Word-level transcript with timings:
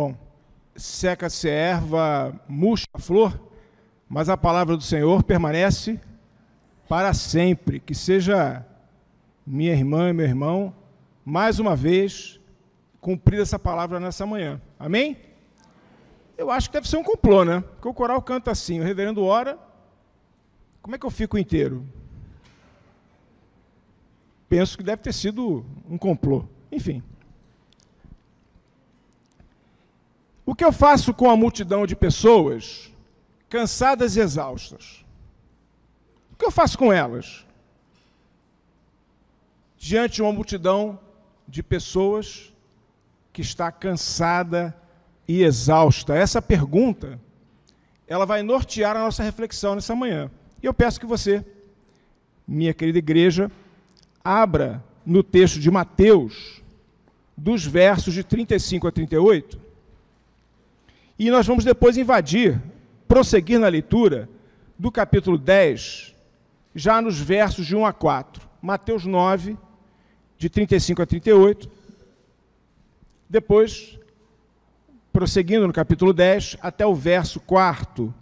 Bom, 0.00 0.16
seca-se 0.74 1.46
a 1.46 1.52
erva, 1.52 2.40
murcha 2.48 2.86
a 2.94 2.98
flor, 2.98 3.38
mas 4.08 4.30
a 4.30 4.36
palavra 4.36 4.74
do 4.74 4.82
Senhor 4.82 5.22
permanece 5.22 6.00
para 6.88 7.12
sempre. 7.12 7.80
Que 7.80 7.94
seja 7.94 8.64
minha 9.46 9.72
irmã 9.72 10.08
e 10.08 10.14
meu 10.14 10.24
irmão, 10.24 10.74
mais 11.22 11.58
uma 11.58 11.76
vez, 11.76 12.40
cumprida 12.98 13.42
essa 13.42 13.58
palavra 13.58 14.00
nessa 14.00 14.24
manhã. 14.24 14.58
Amém? 14.78 15.18
Eu 16.38 16.50
acho 16.50 16.70
que 16.70 16.72
deve 16.72 16.88
ser 16.88 16.96
um 16.96 17.04
complô, 17.04 17.44
né? 17.44 17.60
Porque 17.60 17.88
o 17.88 17.92
coral 17.92 18.22
canta 18.22 18.50
assim, 18.50 18.80
o 18.80 18.82
reverendo 18.82 19.22
ora, 19.22 19.58
como 20.80 20.96
é 20.96 20.98
que 20.98 21.04
eu 21.04 21.10
fico 21.10 21.36
inteiro? 21.36 21.86
Penso 24.48 24.78
que 24.78 24.82
deve 24.82 25.02
ter 25.02 25.12
sido 25.12 25.62
um 25.86 25.98
complô. 25.98 26.46
Enfim. 26.72 27.02
O 30.50 30.54
que 30.56 30.64
eu 30.64 30.72
faço 30.72 31.14
com 31.14 31.30
a 31.30 31.36
multidão 31.36 31.86
de 31.86 31.94
pessoas 31.94 32.90
cansadas 33.48 34.16
e 34.16 34.20
exaustas? 34.20 35.04
O 36.32 36.34
que 36.34 36.44
eu 36.44 36.50
faço 36.50 36.76
com 36.76 36.92
elas? 36.92 37.46
Diante 39.78 40.16
de 40.16 40.22
uma 40.22 40.32
multidão 40.32 40.98
de 41.46 41.62
pessoas 41.62 42.52
que 43.32 43.42
está 43.42 43.70
cansada 43.70 44.76
e 45.28 45.44
exausta. 45.44 46.16
Essa 46.16 46.42
pergunta, 46.42 47.20
ela 48.08 48.26
vai 48.26 48.42
nortear 48.42 48.96
a 48.96 49.04
nossa 49.04 49.22
reflexão 49.22 49.76
nessa 49.76 49.94
manhã. 49.94 50.32
E 50.60 50.66
eu 50.66 50.74
peço 50.74 50.98
que 50.98 51.06
você, 51.06 51.46
minha 52.44 52.74
querida 52.74 52.98
igreja, 52.98 53.52
abra 54.24 54.82
no 55.06 55.22
texto 55.22 55.60
de 55.60 55.70
Mateus, 55.70 56.60
dos 57.36 57.64
versos 57.64 58.12
de 58.12 58.24
35 58.24 58.88
a 58.88 58.90
38, 58.90 59.69
e 61.20 61.30
nós 61.30 61.46
vamos 61.46 61.64
depois 61.64 61.98
invadir, 61.98 62.58
prosseguir 63.06 63.58
na 63.58 63.68
leitura 63.68 64.26
do 64.78 64.90
capítulo 64.90 65.36
10, 65.36 66.14
já 66.74 67.02
nos 67.02 67.20
versos 67.20 67.66
de 67.66 67.76
1 67.76 67.84
a 67.84 67.92
4. 67.92 68.48
Mateus 68.62 69.04
9, 69.04 69.54
de 70.38 70.48
35 70.48 71.02
a 71.02 71.04
38. 71.04 71.70
Depois, 73.28 73.98
prosseguindo 75.12 75.66
no 75.66 75.74
capítulo 75.74 76.14
10, 76.14 76.56
até 76.62 76.86
o 76.86 76.94
verso 76.94 77.38
4. 77.40 78.14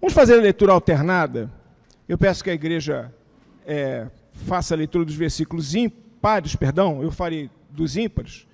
Vamos 0.00 0.14
fazer 0.14 0.34
a 0.34 0.40
leitura 0.40 0.72
alternada? 0.72 1.50
Eu 2.08 2.16
peço 2.16 2.44
que 2.44 2.50
a 2.50 2.54
igreja 2.54 3.12
é, 3.66 4.06
faça 4.30 4.72
a 4.72 4.76
leitura 4.76 5.04
dos 5.04 5.16
versículos 5.16 5.74
impares, 5.74 6.54
perdão, 6.54 7.02
eu 7.02 7.10
farei 7.10 7.50
dos 7.70 7.96
ímpares, 7.96 8.46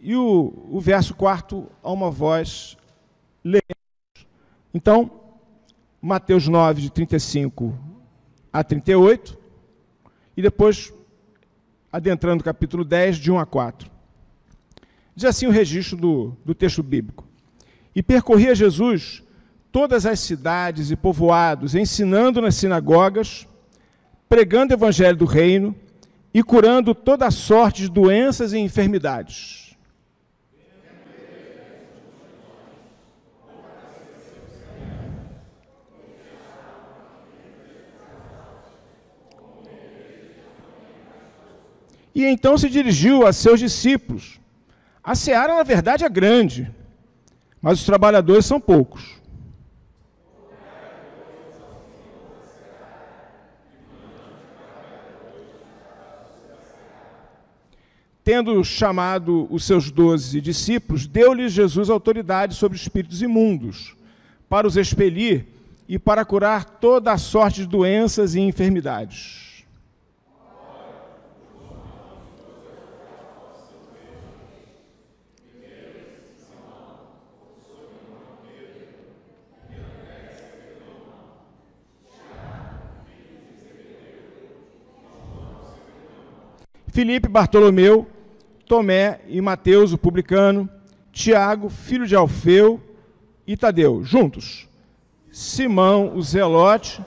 e 0.00 0.14
o, 0.14 0.68
o 0.70 0.80
verso 0.80 1.16
quarto 1.16 1.68
a 1.82 1.90
uma 1.90 2.12
voz 2.12 2.76
lemos. 3.44 3.62
Então, 4.72 5.10
Mateus 6.00 6.48
9, 6.48 6.82
de 6.82 6.90
35 6.90 7.78
a 8.52 8.64
38, 8.64 9.38
e 10.36 10.42
depois, 10.42 10.92
adentrando 11.92 12.40
o 12.40 12.44
capítulo 12.44 12.84
10, 12.84 13.16
de 13.16 13.30
1 13.30 13.38
a 13.38 13.46
4. 13.46 13.90
Diz 15.14 15.24
assim 15.26 15.46
o 15.46 15.50
registro 15.50 15.96
do, 15.96 16.36
do 16.44 16.54
texto 16.54 16.82
bíblico. 16.82 17.26
E 17.94 18.02
percorria 18.02 18.54
Jesus 18.54 19.22
todas 19.70 20.06
as 20.06 20.20
cidades 20.20 20.90
e 20.90 20.96
povoados, 20.96 21.74
ensinando 21.74 22.40
nas 22.40 22.56
sinagogas, 22.56 23.46
pregando 24.28 24.72
o 24.72 24.76
evangelho 24.76 25.16
do 25.16 25.24
reino 25.24 25.74
e 26.32 26.42
curando 26.42 26.94
toda 26.94 27.30
sorte 27.30 27.82
de 27.82 27.90
doenças 27.90 28.52
e 28.52 28.58
enfermidades. 28.58 29.63
E 42.14 42.24
então 42.24 42.56
se 42.56 42.70
dirigiu 42.70 43.26
a 43.26 43.32
seus 43.32 43.58
discípulos. 43.58 44.38
A 45.02 45.14
seara, 45.14 45.56
na 45.56 45.62
verdade, 45.62 46.04
é 46.04 46.08
grande, 46.08 46.70
mas 47.60 47.80
os 47.80 47.84
trabalhadores 47.84 48.46
são 48.46 48.60
poucos. 48.60 49.22
Tendo 58.22 58.64
chamado 58.64 59.46
os 59.50 59.64
seus 59.64 59.90
doze 59.90 60.40
discípulos, 60.40 61.06
deu-lhes 61.06 61.52
Jesus 61.52 61.90
autoridade 61.90 62.54
sobre 62.54 62.78
espíritos 62.78 63.20
imundos, 63.20 63.94
para 64.48 64.66
os 64.66 64.78
expelir 64.78 65.44
e 65.86 65.98
para 65.98 66.24
curar 66.24 66.64
toda 66.64 67.12
a 67.12 67.18
sorte 67.18 67.60
de 67.60 67.66
doenças 67.66 68.34
e 68.34 68.40
enfermidades. 68.40 69.43
Filipe, 86.94 87.26
Bartolomeu, 87.26 88.06
Tomé 88.68 89.18
e 89.26 89.40
Mateus, 89.40 89.92
o 89.92 89.98
publicano, 89.98 90.70
Tiago, 91.10 91.68
filho 91.68 92.06
de 92.06 92.14
Alfeu, 92.14 92.80
e 93.44 93.56
Tadeu, 93.56 94.04
juntos. 94.04 94.68
Simão, 95.32 96.16
o 96.16 96.22
Zelote, 96.22 97.04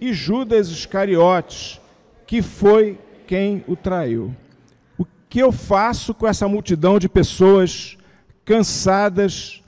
e 0.00 0.14
Judas 0.14 0.68
Iscariotes, 0.68 1.78
que 2.26 2.40
foi 2.40 2.98
quem 3.26 3.62
o 3.68 3.76
traiu. 3.76 4.34
O 4.96 5.04
que 5.28 5.38
eu 5.38 5.52
faço 5.52 6.14
com 6.14 6.26
essa 6.26 6.48
multidão 6.48 6.98
de 6.98 7.06
pessoas 7.06 7.98
cansadas 8.42 9.62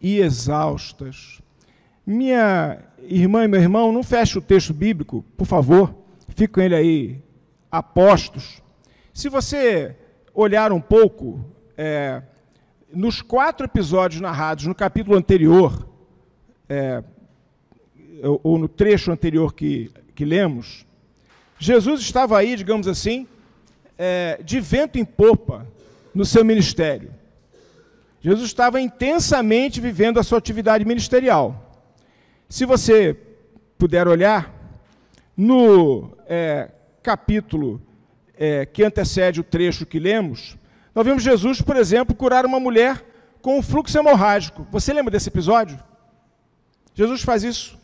e 0.00 0.20
exaustas? 0.20 1.42
Minha 2.06 2.78
irmã 3.00 3.42
e 3.42 3.48
meu 3.48 3.60
irmão, 3.60 3.90
não 3.90 4.04
feche 4.04 4.38
o 4.38 4.40
texto 4.40 4.72
bíblico, 4.72 5.24
por 5.36 5.44
favor. 5.44 5.92
Fiquem 6.28 6.66
ele 6.66 6.76
aí 6.76 7.22
apostos. 7.68 8.61
Se 9.12 9.28
você 9.28 9.94
olhar 10.32 10.72
um 10.72 10.80
pouco 10.80 11.44
é, 11.76 12.22
nos 12.90 13.20
quatro 13.20 13.66
episódios 13.66 14.22
narrados 14.22 14.66
no 14.66 14.74
capítulo 14.74 15.16
anterior, 15.16 15.86
é, 16.66 17.04
ou 18.42 18.56
no 18.56 18.68
trecho 18.68 19.12
anterior 19.12 19.52
que, 19.52 19.90
que 20.14 20.24
lemos, 20.24 20.86
Jesus 21.58 22.00
estava 22.00 22.38
aí, 22.38 22.56
digamos 22.56 22.88
assim, 22.88 23.28
é, 23.98 24.40
de 24.42 24.60
vento 24.60 24.98
em 24.98 25.04
popa 25.04 25.66
no 26.14 26.24
seu 26.24 26.42
ministério. 26.42 27.12
Jesus 28.18 28.46
estava 28.46 28.80
intensamente 28.80 29.78
vivendo 29.78 30.18
a 30.18 30.22
sua 30.22 30.38
atividade 30.38 30.86
ministerial. 30.86 31.84
Se 32.48 32.64
você 32.64 33.14
puder 33.76 34.08
olhar, 34.08 34.52
no 35.36 36.16
é, 36.26 36.70
capítulo 37.02 37.80
é, 38.42 38.66
que 38.66 38.82
antecede 38.82 39.40
o 39.40 39.44
trecho 39.44 39.86
que 39.86 40.00
lemos, 40.00 40.58
nós 40.92 41.04
vemos 41.04 41.22
Jesus, 41.22 41.62
por 41.62 41.76
exemplo, 41.76 42.12
curar 42.12 42.44
uma 42.44 42.58
mulher 42.58 43.06
com 43.40 43.56
um 43.56 43.62
fluxo 43.62 43.96
hemorrágico. 43.96 44.66
Você 44.72 44.92
lembra 44.92 45.12
desse 45.12 45.28
episódio? 45.28 45.78
Jesus 46.92 47.22
faz 47.22 47.44
isso. 47.44 47.78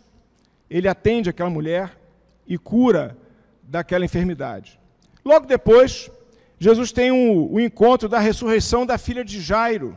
Ele 0.69 0.89
atende 0.89 1.31
aquela 1.31 1.49
mulher 1.49 1.97
e 2.45 2.59
cura 2.59 3.17
daquela 3.63 4.05
enfermidade. 4.05 4.81
Logo 5.25 5.47
depois, 5.47 6.11
Jesus 6.59 6.91
tem 6.91 7.13
o 7.13 7.15
um, 7.15 7.55
um 7.55 7.61
encontro 7.61 8.09
da 8.09 8.19
ressurreição 8.19 8.85
da 8.85 8.99
filha 8.99 9.25
de 9.25 9.41
Jairo. 9.41 9.95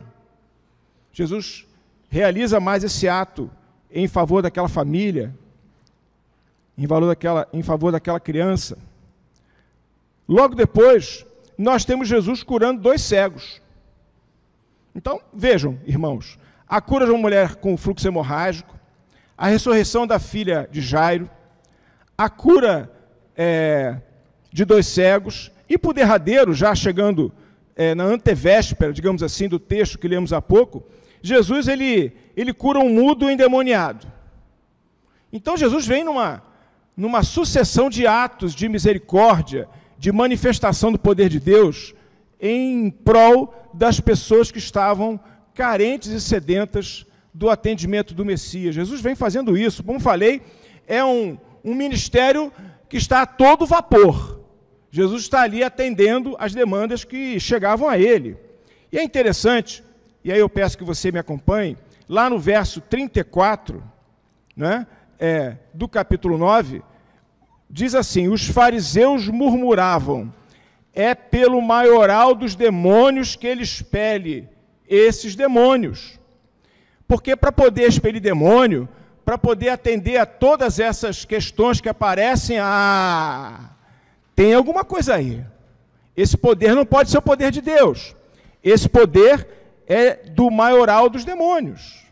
Jesus 1.12 1.66
realiza 2.08 2.60
mais 2.60 2.84
esse 2.84 3.08
ato 3.08 3.50
em 3.90 4.06
favor 4.06 4.42
daquela 4.42 4.68
família, 4.68 5.34
em, 6.78 6.86
valor 6.86 7.08
daquela, 7.08 7.48
em 7.52 7.64
favor 7.64 7.90
daquela 7.90 8.20
criança. 8.20 8.78
Logo 10.32 10.54
depois, 10.54 11.26
nós 11.58 11.84
temos 11.84 12.08
Jesus 12.08 12.42
curando 12.42 12.80
dois 12.80 13.02
cegos. 13.02 13.60
Então, 14.94 15.20
vejam, 15.30 15.78
irmãos, 15.84 16.38
a 16.66 16.80
cura 16.80 17.04
de 17.04 17.12
uma 17.12 17.20
mulher 17.20 17.56
com 17.56 17.76
fluxo 17.76 18.08
hemorrágico, 18.08 18.74
a 19.36 19.48
ressurreição 19.48 20.06
da 20.06 20.18
filha 20.18 20.66
de 20.72 20.80
Jairo, 20.80 21.28
a 22.16 22.30
cura 22.30 22.90
é, 23.36 23.98
de 24.50 24.64
dois 24.64 24.86
cegos, 24.86 25.52
e 25.68 25.76
por 25.76 25.92
derradeiro, 25.92 26.54
já 26.54 26.74
chegando 26.74 27.30
é, 27.76 27.94
na 27.94 28.04
antevéspera, 28.04 28.90
digamos 28.90 29.22
assim, 29.22 29.50
do 29.50 29.58
texto 29.58 29.98
que 29.98 30.08
lemos 30.08 30.32
há 30.32 30.40
pouco, 30.40 30.82
Jesus 31.20 31.68
ele, 31.68 32.10
ele 32.34 32.54
cura 32.54 32.78
um 32.78 32.88
mudo 32.88 33.28
endemoniado. 33.28 34.06
Então 35.30 35.58
Jesus 35.58 35.86
vem 35.86 36.02
numa, 36.02 36.42
numa 36.96 37.22
sucessão 37.22 37.90
de 37.90 38.06
atos 38.06 38.54
de 38.54 38.66
misericórdia, 38.66 39.68
de 40.02 40.10
manifestação 40.10 40.90
do 40.90 40.98
poder 40.98 41.28
de 41.28 41.38
Deus 41.38 41.94
em 42.40 42.90
prol 42.90 43.54
das 43.72 44.00
pessoas 44.00 44.50
que 44.50 44.58
estavam 44.58 45.20
carentes 45.54 46.10
e 46.10 46.20
sedentas 46.20 47.06
do 47.32 47.48
atendimento 47.48 48.12
do 48.12 48.24
Messias. 48.24 48.74
Jesus 48.74 49.00
vem 49.00 49.14
fazendo 49.14 49.56
isso. 49.56 49.84
Como 49.84 50.00
falei, 50.00 50.42
é 50.88 51.04
um, 51.04 51.38
um 51.62 51.72
ministério 51.72 52.52
que 52.88 52.96
está 52.96 53.22
a 53.22 53.26
todo 53.26 53.64
vapor. 53.64 54.40
Jesus 54.90 55.22
está 55.22 55.42
ali 55.42 55.62
atendendo 55.62 56.34
as 56.36 56.52
demandas 56.52 57.04
que 57.04 57.38
chegavam 57.38 57.88
a 57.88 57.96
ele. 57.96 58.36
E 58.90 58.98
é 58.98 59.04
interessante, 59.04 59.84
e 60.24 60.32
aí 60.32 60.40
eu 60.40 60.48
peço 60.48 60.76
que 60.76 60.82
você 60.82 61.12
me 61.12 61.20
acompanhe, 61.20 61.78
lá 62.08 62.28
no 62.28 62.40
verso 62.40 62.80
34 62.80 63.80
né, 64.56 64.84
é, 65.16 65.58
do 65.72 65.86
capítulo 65.86 66.36
9, 66.36 66.82
diz 67.72 67.94
assim: 67.94 68.28
Os 68.28 68.46
fariseus 68.46 69.26
murmuravam, 69.28 70.32
é 70.92 71.14
pelo 71.14 71.60
maioral 71.62 72.34
dos 72.34 72.54
demônios 72.54 73.34
que 73.34 73.46
ele 73.46 73.62
expele 73.62 74.46
esses 74.86 75.34
demônios. 75.34 76.20
Porque 77.08 77.34
para 77.34 77.50
poder 77.50 77.88
expelir 77.88 78.20
demônio, 78.20 78.86
para 79.24 79.38
poder 79.38 79.70
atender 79.70 80.18
a 80.18 80.26
todas 80.26 80.78
essas 80.78 81.24
questões 81.24 81.80
que 81.80 81.88
aparecem, 81.88 82.58
ah, 82.60 83.70
tem 84.36 84.52
alguma 84.52 84.84
coisa 84.84 85.14
aí. 85.14 85.42
Esse 86.14 86.36
poder 86.36 86.74
não 86.74 86.84
pode 86.84 87.08
ser 87.10 87.18
o 87.18 87.22
poder 87.22 87.50
de 87.50 87.62
Deus. 87.62 88.14
Esse 88.62 88.88
poder 88.88 89.48
é 89.86 90.14
do 90.14 90.50
maioral 90.50 91.08
dos 91.08 91.24
demônios. 91.24 92.02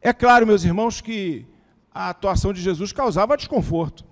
É 0.00 0.12
claro, 0.12 0.46
meus 0.46 0.64
irmãos, 0.64 1.00
que 1.00 1.44
a 1.92 2.10
atuação 2.10 2.52
de 2.52 2.60
Jesus 2.60 2.92
causava 2.92 3.36
desconforto 3.36 4.07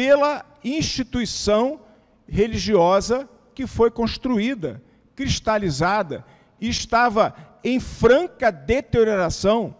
pela 0.00 0.46
instituição 0.64 1.78
religiosa 2.26 3.28
que 3.54 3.66
foi 3.66 3.90
construída, 3.90 4.82
cristalizada 5.14 6.24
e 6.58 6.70
estava 6.70 7.36
em 7.62 7.78
franca 7.78 8.50
deterioração 8.50 9.76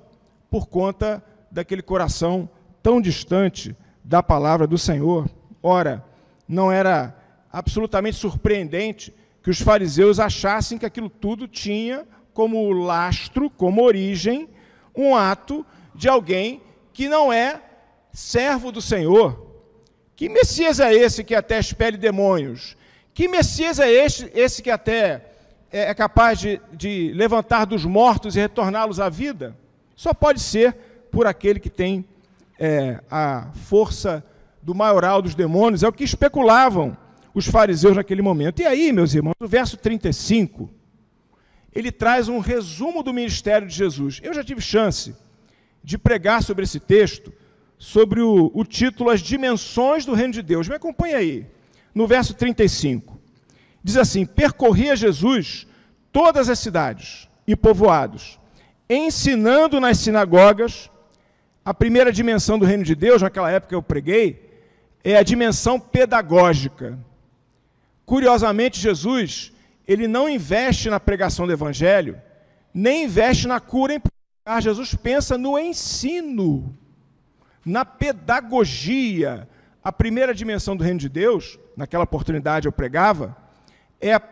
por 0.50 0.66
conta 0.66 1.24
daquele 1.50 1.80
coração 1.80 2.50
tão 2.82 3.00
distante 3.00 3.74
da 4.04 4.22
palavra 4.22 4.66
do 4.66 4.76
Senhor. 4.76 5.26
Ora, 5.62 6.04
não 6.46 6.70
era 6.70 7.16
absolutamente 7.50 8.18
surpreendente 8.18 9.14
que 9.42 9.48
os 9.48 9.62
fariseus 9.62 10.20
achassem 10.20 10.76
que 10.76 10.84
aquilo 10.84 11.08
tudo 11.08 11.48
tinha 11.48 12.06
como 12.34 12.70
lastro, 12.72 13.48
como 13.48 13.82
origem, 13.82 14.50
um 14.94 15.16
ato 15.16 15.64
de 15.94 16.10
alguém 16.10 16.60
que 16.92 17.08
não 17.08 17.32
é 17.32 17.62
servo 18.12 18.70
do 18.70 18.82
Senhor. 18.82 19.48
Que 20.20 20.28
Messias 20.28 20.78
é 20.78 20.92
esse 20.92 21.24
que 21.24 21.34
até 21.34 21.58
expele 21.58 21.96
demônios? 21.96 22.76
Que 23.14 23.26
Messias 23.26 23.78
é 23.78 23.90
esse, 23.90 24.30
esse 24.34 24.62
que 24.62 24.70
até 24.70 25.24
é, 25.72 25.84
é 25.88 25.94
capaz 25.94 26.38
de, 26.38 26.60
de 26.74 27.10
levantar 27.14 27.64
dos 27.64 27.86
mortos 27.86 28.36
e 28.36 28.40
retorná-los 28.40 29.00
à 29.00 29.08
vida? 29.08 29.56
Só 29.96 30.12
pode 30.12 30.38
ser 30.38 30.76
por 31.10 31.26
aquele 31.26 31.58
que 31.58 31.70
tem 31.70 32.04
é, 32.58 33.00
a 33.10 33.50
força 33.66 34.22
do 34.60 34.74
maioral 34.74 35.22
dos 35.22 35.34
demônios, 35.34 35.82
é 35.82 35.88
o 35.88 35.92
que 35.92 36.04
especulavam 36.04 36.94
os 37.32 37.46
fariseus 37.46 37.96
naquele 37.96 38.20
momento. 38.20 38.60
E 38.60 38.66
aí, 38.66 38.92
meus 38.92 39.14
irmãos, 39.14 39.32
no 39.40 39.48
verso 39.48 39.78
35, 39.78 40.68
ele 41.72 41.90
traz 41.90 42.28
um 42.28 42.40
resumo 42.40 43.02
do 43.02 43.14
ministério 43.14 43.66
de 43.66 43.74
Jesus. 43.74 44.20
Eu 44.22 44.34
já 44.34 44.44
tive 44.44 44.60
chance 44.60 45.16
de 45.82 45.96
pregar 45.96 46.42
sobre 46.42 46.64
esse 46.64 46.78
texto, 46.78 47.32
sobre 47.80 48.20
o, 48.20 48.52
o 48.52 48.62
título 48.62 49.08
As 49.08 49.20
Dimensões 49.20 50.04
do 50.04 50.12
Reino 50.12 50.34
de 50.34 50.42
Deus. 50.42 50.68
Me 50.68 50.74
acompanha 50.74 51.16
aí, 51.16 51.46
no 51.94 52.06
verso 52.06 52.34
35. 52.34 53.18
Diz 53.82 53.96
assim: 53.96 54.26
Percorria 54.26 54.94
Jesus 54.94 55.66
todas 56.12 56.50
as 56.50 56.58
cidades 56.58 57.26
e 57.46 57.56
povoados, 57.56 58.38
ensinando 58.88 59.80
nas 59.80 59.96
sinagogas. 59.96 60.90
A 61.64 61.72
primeira 61.72 62.12
dimensão 62.12 62.58
do 62.58 62.66
reino 62.66 62.84
de 62.84 62.94
Deus, 62.94 63.22
naquela 63.22 63.50
época 63.50 63.74
eu 63.74 63.82
preguei, 63.82 64.50
é 65.02 65.16
a 65.16 65.22
dimensão 65.22 65.80
pedagógica. 65.80 66.98
Curiosamente, 68.04 68.78
Jesus, 68.78 69.52
ele 69.86 70.06
não 70.06 70.28
investe 70.28 70.90
na 70.90 71.00
pregação 71.00 71.46
do 71.46 71.52
evangelho, 71.52 72.20
nem 72.74 73.04
investe 73.04 73.48
na 73.48 73.58
cura 73.58 73.94
em. 73.94 74.02
Jesus 74.60 74.94
pensa 74.94 75.38
no 75.38 75.58
ensino, 75.58 76.76
na 77.64 77.84
pedagogia. 77.84 79.48
A 79.82 79.90
primeira 79.90 80.34
dimensão 80.34 80.76
do 80.76 80.84
reino 80.84 80.98
de 80.98 81.08
Deus, 81.08 81.58
naquela 81.76 82.04
oportunidade 82.04 82.66
eu 82.66 82.72
pregava, 82.72 83.36
é 84.00 84.14
a, 84.14 84.22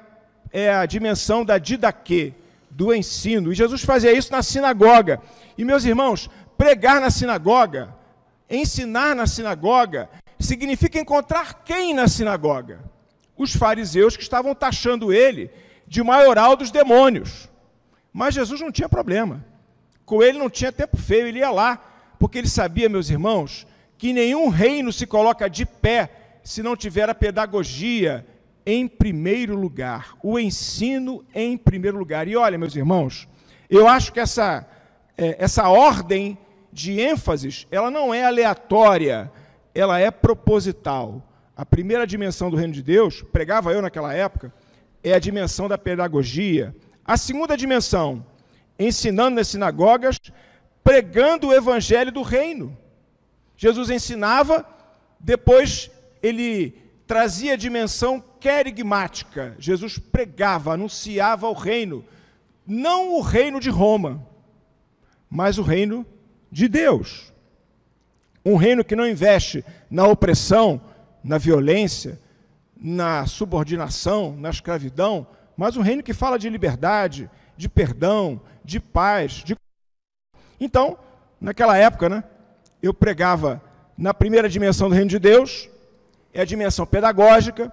é 0.52 0.70
a 0.70 0.86
dimensão 0.86 1.44
da 1.44 1.58
didaquê, 1.58 2.34
do 2.70 2.94
ensino. 2.94 3.52
E 3.52 3.54
Jesus 3.54 3.82
fazia 3.82 4.12
isso 4.12 4.30
na 4.30 4.42
sinagoga. 4.42 5.20
E 5.56 5.64
meus 5.64 5.84
irmãos, 5.84 6.28
pregar 6.56 7.00
na 7.00 7.10
sinagoga, 7.10 7.94
ensinar 8.50 9.14
na 9.14 9.26
sinagoga, 9.26 10.08
significa 10.38 10.98
encontrar 10.98 11.62
quem 11.64 11.94
na 11.94 12.08
sinagoga? 12.08 12.80
Os 13.36 13.54
fariseus 13.54 14.16
que 14.16 14.22
estavam 14.22 14.54
taxando 14.54 15.12
ele 15.12 15.50
de 15.86 16.02
maioral 16.02 16.56
dos 16.56 16.70
demônios. 16.70 17.48
Mas 18.12 18.34
Jesus 18.34 18.60
não 18.60 18.72
tinha 18.72 18.88
problema. 18.88 19.44
Com 20.04 20.22
ele 20.22 20.38
não 20.38 20.50
tinha 20.50 20.72
tempo 20.72 20.96
feio, 20.96 21.26
ele 21.26 21.40
ia 21.40 21.50
lá, 21.50 21.80
porque 22.18 22.38
ele 22.38 22.48
sabia, 22.48 22.88
meus 22.88 23.10
irmãos, 23.10 23.66
que 23.96 24.12
nenhum 24.12 24.48
reino 24.48 24.92
se 24.92 25.06
coloca 25.06 25.48
de 25.48 25.64
pé 25.64 26.10
se 26.42 26.62
não 26.62 26.76
tiver 26.76 27.08
a 27.08 27.14
pedagogia 27.14 28.26
em 28.64 28.86
primeiro 28.86 29.56
lugar, 29.56 30.14
o 30.22 30.38
ensino 30.38 31.24
em 31.34 31.56
primeiro 31.56 31.98
lugar. 31.98 32.28
E 32.28 32.36
olha, 32.36 32.58
meus 32.58 32.76
irmãos, 32.76 33.28
eu 33.68 33.88
acho 33.88 34.12
que 34.12 34.20
essa, 34.20 34.66
é, 35.16 35.36
essa 35.38 35.68
ordem 35.68 36.36
de 36.72 37.00
ênfases, 37.00 37.66
ela 37.70 37.90
não 37.90 38.12
é 38.12 38.24
aleatória, 38.24 39.32
ela 39.74 39.98
é 39.98 40.10
proposital. 40.10 41.22
A 41.56 41.64
primeira 41.66 42.06
dimensão 42.06 42.50
do 42.50 42.56
reino 42.56 42.72
de 42.72 42.82
Deus, 42.82 43.22
pregava 43.32 43.72
eu 43.72 43.82
naquela 43.82 44.14
época, 44.14 44.52
é 45.02 45.12
a 45.12 45.18
dimensão 45.18 45.68
da 45.68 45.78
pedagogia. 45.78 46.74
A 47.04 47.16
segunda 47.16 47.56
dimensão, 47.56 48.24
ensinando 48.78 49.36
nas 49.36 49.48
sinagogas, 49.48 50.18
pregando 50.88 51.48
o 51.48 51.52
evangelho 51.52 52.10
do 52.10 52.22
reino. 52.22 52.74
Jesus 53.58 53.90
ensinava, 53.90 54.66
depois 55.20 55.90
ele 56.22 56.70
trazia 57.06 57.52
a 57.52 57.56
dimensão 57.56 58.24
querigmática. 58.40 59.54
Jesus 59.58 59.98
pregava, 59.98 60.72
anunciava 60.72 61.46
o 61.46 61.52
reino, 61.52 62.02
não 62.66 63.18
o 63.18 63.20
reino 63.20 63.60
de 63.60 63.68
Roma, 63.68 64.26
mas 65.28 65.58
o 65.58 65.62
reino 65.62 66.06
de 66.50 66.66
Deus. 66.68 67.34
Um 68.42 68.56
reino 68.56 68.82
que 68.82 68.96
não 68.96 69.06
investe 69.06 69.62
na 69.90 70.06
opressão, 70.06 70.80
na 71.22 71.36
violência, 71.36 72.18
na 72.74 73.26
subordinação, 73.26 74.34
na 74.38 74.48
escravidão, 74.48 75.26
mas 75.54 75.76
um 75.76 75.82
reino 75.82 76.02
que 76.02 76.14
fala 76.14 76.38
de 76.38 76.48
liberdade, 76.48 77.30
de 77.58 77.68
perdão, 77.68 78.40
de 78.64 78.80
paz. 78.80 79.42
De... 79.44 79.54
Então, 80.60 80.98
naquela 81.40 81.76
época, 81.76 82.08
né, 82.08 82.24
eu 82.82 82.92
pregava 82.92 83.62
na 83.96 84.14
primeira 84.14 84.48
dimensão 84.48 84.88
do 84.88 84.94
reino 84.94 85.10
de 85.10 85.18
Deus, 85.18 85.68
é 86.32 86.40
a 86.40 86.44
dimensão 86.44 86.86
pedagógica, 86.86 87.72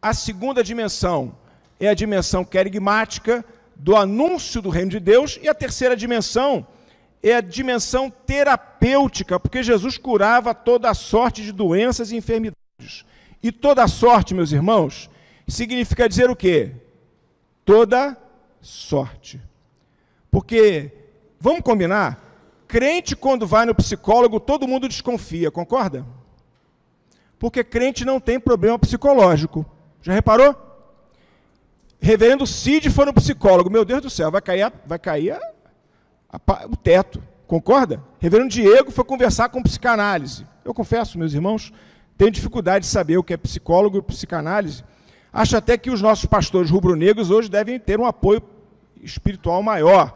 a 0.00 0.14
segunda 0.14 0.64
dimensão 0.64 1.34
é 1.78 1.88
a 1.88 1.94
dimensão 1.94 2.44
querigmática 2.44 3.44
do 3.76 3.96
anúncio 3.96 4.60
do 4.60 4.68
reino 4.70 4.90
de 4.90 5.00
Deus, 5.00 5.38
e 5.42 5.48
a 5.48 5.54
terceira 5.54 5.96
dimensão 5.96 6.66
é 7.22 7.34
a 7.36 7.40
dimensão 7.40 8.10
terapêutica, 8.10 9.38
porque 9.38 9.62
Jesus 9.62 9.98
curava 9.98 10.54
toda 10.54 10.88
a 10.88 10.94
sorte 10.94 11.42
de 11.42 11.52
doenças 11.52 12.10
e 12.10 12.16
enfermidades. 12.16 13.04
E 13.42 13.50
toda 13.50 13.82
a 13.82 13.88
sorte, 13.88 14.34
meus 14.34 14.52
irmãos, 14.52 15.10
significa 15.46 16.08
dizer 16.08 16.30
o 16.30 16.36
quê? 16.36 16.72
Toda 17.64 18.16
sorte. 18.60 19.40
Porque, 20.30 20.90
vamos 21.40 21.62
combinar, 21.62 22.22
crente 22.68 23.16
quando 23.16 23.46
vai 23.46 23.64
no 23.66 23.74
psicólogo, 23.74 24.38
todo 24.38 24.68
mundo 24.68 24.86
desconfia, 24.86 25.50
concorda? 25.50 26.06
porque 27.40 27.64
crente 27.64 28.04
não 28.04 28.20
tem 28.20 28.38
problema 28.38 28.78
psicológico. 28.78 29.64
Já 30.02 30.12
reparou? 30.12 30.54
Reverendo 31.98 32.46
Cid 32.46 32.90
foi 32.90 33.06
no 33.06 33.14
psicólogo. 33.14 33.70
Meu 33.70 33.82
Deus 33.82 34.02
do 34.02 34.10
céu, 34.10 34.30
vai 34.30 34.42
cair, 34.42 34.62
a, 34.62 34.72
vai 34.86 34.98
cair 34.98 35.32
a, 35.32 35.40
a, 36.30 36.66
o 36.66 36.76
teto. 36.76 37.20
Concorda? 37.46 38.04
Reverendo 38.18 38.50
Diego 38.50 38.90
foi 38.90 39.04
conversar 39.04 39.48
com 39.48 39.62
psicanálise. 39.62 40.46
Eu 40.62 40.74
confesso, 40.74 41.18
meus 41.18 41.32
irmãos, 41.32 41.72
tenho 42.16 42.30
dificuldade 42.30 42.84
de 42.84 42.90
saber 42.90 43.16
o 43.16 43.24
que 43.24 43.32
é 43.32 43.38
psicólogo 43.38 43.96
e 43.96 44.02
psicanálise. 44.02 44.84
Acho 45.32 45.56
até 45.56 45.78
que 45.78 45.90
os 45.90 46.02
nossos 46.02 46.26
pastores 46.26 46.70
rubro-negros 46.70 47.30
hoje 47.30 47.48
devem 47.48 47.80
ter 47.80 47.98
um 47.98 48.04
apoio 48.04 48.42
espiritual 49.02 49.62
maior. 49.62 50.14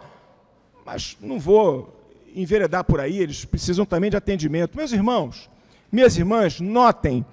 Mas 0.84 1.16
não 1.20 1.38
vou 1.38 2.00
enveredar 2.34 2.84
por 2.84 3.00
aí, 3.00 3.18
eles 3.18 3.44
precisam 3.44 3.86
também 3.86 4.10
de 4.10 4.16
atendimento. 4.16 4.76
Meus 4.76 4.92
irmãos, 4.92 5.48
minhas 5.90 6.16
irmãs, 6.16 6.60
notem, 6.60 7.24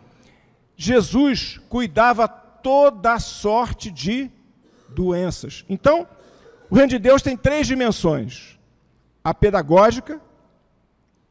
Jesus 0.77 1.59
cuidava 1.69 2.27
toda 2.27 3.19
sorte 3.19 3.89
de 3.89 4.29
doenças. 4.89 5.65
Então, 5.67 6.07
o 6.69 6.75
reino 6.75 6.89
de 6.89 6.99
Deus 6.99 7.21
tem 7.21 7.35
três 7.35 7.67
dimensões: 7.67 8.59
a 9.23 9.33
pedagógica, 9.33 10.21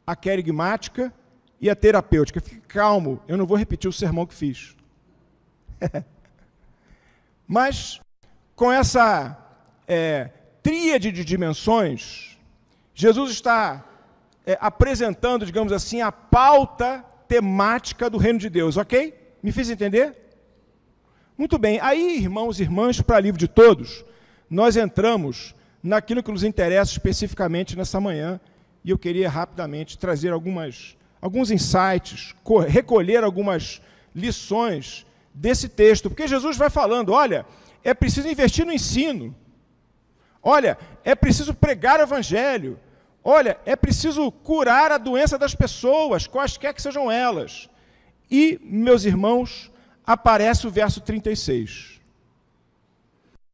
a 0.06 0.16
querigmática 0.16 1.12
e 1.60 1.70
a 1.70 1.76
terapêutica. 1.76 2.40
Fique 2.40 2.60
calmo, 2.60 3.22
eu 3.28 3.36
não 3.36 3.46
vou 3.46 3.56
repetir 3.56 3.88
o 3.88 3.92
sermão 3.92 4.26
que 4.26 4.34
fiz. 4.34 4.76
Mas, 7.46 8.00
com 8.54 8.70
essa 8.70 9.36
é, 9.86 10.30
tríade 10.62 11.10
de 11.12 11.24
dimensões, 11.24 12.38
Jesus 12.94 13.30
está 13.30 13.84
é, 14.46 14.58
apresentando, 14.60 15.46
digamos 15.46 15.72
assim, 15.72 16.00
a 16.00 16.12
pauta 16.12 17.04
temática 17.26 18.10
do 18.10 18.18
reino 18.18 18.38
de 18.38 18.50
Deus, 18.50 18.76
ok? 18.76 19.14
Me 19.42 19.52
fiz 19.52 19.70
entender? 19.70 20.16
Muito 21.38 21.56
bem, 21.58 21.80
aí, 21.80 22.18
irmãos 22.18 22.60
e 22.60 22.62
irmãs, 22.62 23.00
para 23.00 23.20
livro 23.20 23.38
de 23.38 23.48
todos, 23.48 24.04
nós 24.48 24.76
entramos 24.76 25.54
naquilo 25.82 26.22
que 26.22 26.30
nos 26.30 26.44
interessa 26.44 26.92
especificamente 26.92 27.76
nessa 27.76 28.00
manhã, 28.00 28.38
e 28.84 28.90
eu 28.90 28.98
queria 28.98 29.28
rapidamente 29.28 29.96
trazer 29.96 30.32
algumas, 30.32 30.96
alguns 31.20 31.50
insights, 31.50 32.34
recolher 32.68 33.24
algumas 33.24 33.80
lições 34.14 35.06
desse 35.32 35.68
texto, 35.68 36.10
porque 36.10 36.28
Jesus 36.28 36.56
vai 36.56 36.68
falando: 36.68 37.12
olha, 37.12 37.46
é 37.82 37.94
preciso 37.94 38.28
investir 38.28 38.66
no 38.66 38.72
ensino, 38.72 39.34
olha, 40.42 40.78
é 41.04 41.14
preciso 41.14 41.54
pregar 41.54 42.00
o 42.00 42.02
evangelho, 42.02 42.78
olha, 43.22 43.58
é 43.64 43.76
preciso 43.76 44.30
curar 44.30 44.92
a 44.92 44.98
doença 44.98 45.38
das 45.38 45.54
pessoas, 45.54 46.26
quaisquer 46.26 46.74
que 46.74 46.82
sejam 46.82 47.10
elas. 47.10 47.68
E, 48.30 48.60
meus 48.62 49.04
irmãos, 49.04 49.70
aparece 50.06 50.66
o 50.66 50.70
verso 50.70 51.00
36. 51.00 52.00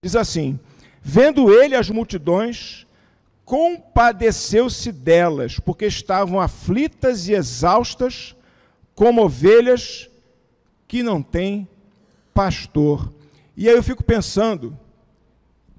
Diz 0.03 0.15
assim: 0.15 0.59
Vendo 1.03 1.53
ele 1.53 1.75
as 1.75 1.89
multidões, 1.89 2.87
compadeceu-se 3.45 4.91
delas, 4.91 5.59
porque 5.59 5.87
estavam 5.87 6.41
aflitas 6.41 7.29
e 7.29 7.33
exaustas, 7.33 8.35
como 8.95 9.23
ovelhas 9.23 10.11
que 10.89 11.03
não 11.03 11.23
têm 11.23 11.69
pastor. 12.35 13.13
E 13.57 13.69
aí 13.69 13.75
eu 13.75 13.83
fico 13.83 14.05
pensando, 14.05 14.79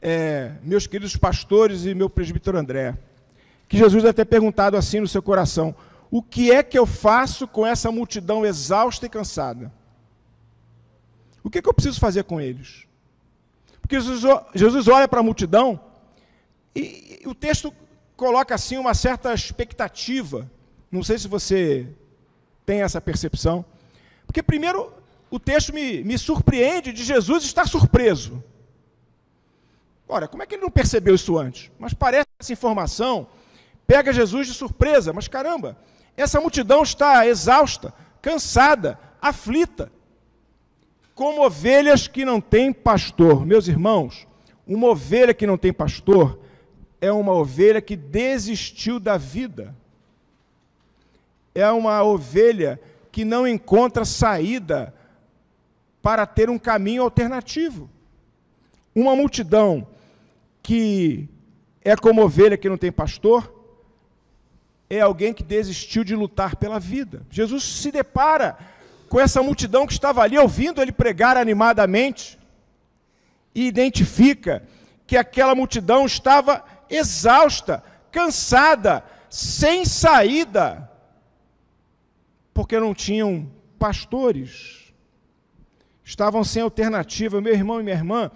é, 0.01 0.53
meus 0.63 0.87
queridos 0.87 1.15
pastores 1.15 1.85
e 1.85 1.93
meu 1.93 2.09
presbítero 2.09 2.57
André, 2.57 2.97
que 3.67 3.77
Jesus 3.77 4.03
deve 4.03 4.13
ter 4.13 4.25
perguntado 4.25 4.77
assim 4.77 4.99
no 4.99 5.07
seu 5.07 5.21
coração: 5.21 5.75
o 6.09 6.21
que 6.21 6.51
é 6.51 6.63
que 6.63 6.77
eu 6.77 6.85
faço 6.85 7.47
com 7.47 7.65
essa 7.65 7.91
multidão 7.91 8.45
exausta 8.45 9.05
e 9.05 9.09
cansada? 9.09 9.71
O 11.43 11.49
que, 11.49 11.59
é 11.59 11.61
que 11.61 11.69
eu 11.69 11.73
preciso 11.73 11.99
fazer 11.99 12.23
com 12.23 12.41
eles? 12.41 12.85
Porque 13.81 13.99
Jesus, 13.99 14.23
Jesus 14.53 14.87
olha 14.87 15.07
para 15.07 15.21
a 15.21 15.23
multidão 15.23 15.79
e, 16.75 17.21
e 17.23 17.27
o 17.27 17.33
texto 17.33 17.73
coloca 18.17 18.53
assim 18.53 18.77
uma 18.77 18.93
certa 18.93 19.33
expectativa. 19.33 20.49
Não 20.91 21.03
sei 21.03 21.17
se 21.17 21.27
você 21.27 21.87
tem 22.65 22.81
essa 22.81 22.99
percepção. 22.99 23.63
Porque, 24.25 24.43
primeiro, 24.43 24.91
o 25.31 25.39
texto 25.39 25.73
me, 25.73 26.03
me 26.03 26.17
surpreende 26.17 26.91
de 26.91 27.03
Jesus 27.03 27.43
estar 27.43 27.67
surpreso. 27.67 28.43
Ora, 30.07 30.27
como 30.27 30.41
é 30.41 30.45
que 30.45 30.55
ele 30.55 30.61
não 30.61 30.69
percebeu 30.69 31.15
isso 31.15 31.37
antes? 31.37 31.69
Mas 31.77 31.93
parece 31.93 32.25
que 32.25 32.43
essa 32.43 32.53
informação 32.53 33.27
pega 33.85 34.13
Jesus 34.13 34.47
de 34.47 34.53
surpresa. 34.53 35.11
Mas 35.11 35.27
caramba, 35.27 35.77
essa 36.15 36.39
multidão 36.39 36.81
está 36.81 37.27
exausta, 37.27 37.93
cansada, 38.21 38.97
aflita, 39.21 39.91
como 41.13 41.45
ovelhas 41.45 42.07
que 42.07 42.23
não 42.23 42.39
têm 42.39 42.71
pastor. 42.71 43.45
Meus 43.45 43.67
irmãos, 43.67 44.27
uma 44.65 44.87
ovelha 44.87 45.33
que 45.33 45.47
não 45.47 45.57
tem 45.57 45.73
pastor 45.73 46.39
é 47.01 47.11
uma 47.11 47.33
ovelha 47.33 47.81
que 47.81 47.95
desistiu 47.95 48.99
da 48.99 49.17
vida. 49.17 49.75
É 51.53 51.69
uma 51.71 52.03
ovelha 52.03 52.79
que 53.11 53.25
não 53.25 53.47
encontra 53.47 54.05
saída 54.05 54.93
para 56.01 56.25
ter 56.25 56.49
um 56.49 56.57
caminho 56.57 57.03
alternativo. 57.03 57.89
Uma 58.97 59.15
multidão 59.15 59.87
que 60.63 61.29
é 61.85 61.95
como 61.95 62.23
ovelha 62.23 62.57
que 62.57 62.67
não 62.67 62.79
tem 62.79 62.91
pastor, 62.91 63.53
é 64.89 65.01
alguém 65.01 65.35
que 65.35 65.43
desistiu 65.43 66.03
de 66.03 66.15
lutar 66.15 66.55
pela 66.55 66.79
vida. 66.79 67.21
Jesus 67.29 67.63
se 67.63 67.91
depara 67.91 68.57
com 69.07 69.19
essa 69.19 69.43
multidão 69.43 69.85
que 69.85 69.93
estava 69.93 70.23
ali 70.23 70.35
ouvindo 70.35 70.81
ele 70.81 70.91
pregar 70.91 71.37
animadamente 71.37 72.39
e 73.53 73.67
identifica 73.67 74.63
que 75.05 75.15
aquela 75.15 75.53
multidão 75.53 76.03
estava 76.03 76.65
exausta, 76.89 77.83
cansada, 78.11 79.03
sem 79.29 79.85
saída, 79.85 80.89
porque 82.51 82.79
não 82.79 82.95
tinham 82.95 83.47
pastores, 83.77 84.91
estavam 86.03 86.43
sem 86.43 86.63
alternativa. 86.63 87.39
Meu 87.39 87.53
irmão 87.53 87.79
e 87.79 87.83
minha 87.83 87.95
irmã, 87.95 88.31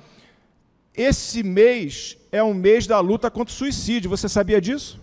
esse 0.95 1.43
mês 1.43 2.17
é 2.31 2.43
um 2.43 2.53
mês 2.53 2.85
da 2.87 2.99
luta 2.99 3.31
contra 3.31 3.53
o 3.53 3.55
suicídio, 3.55 4.09
você 4.09 4.27
sabia 4.27 4.59
disso? 4.59 4.99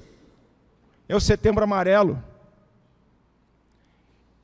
é 1.09 1.17
o 1.17 1.21
Setembro 1.21 1.65
Amarelo. 1.65 2.23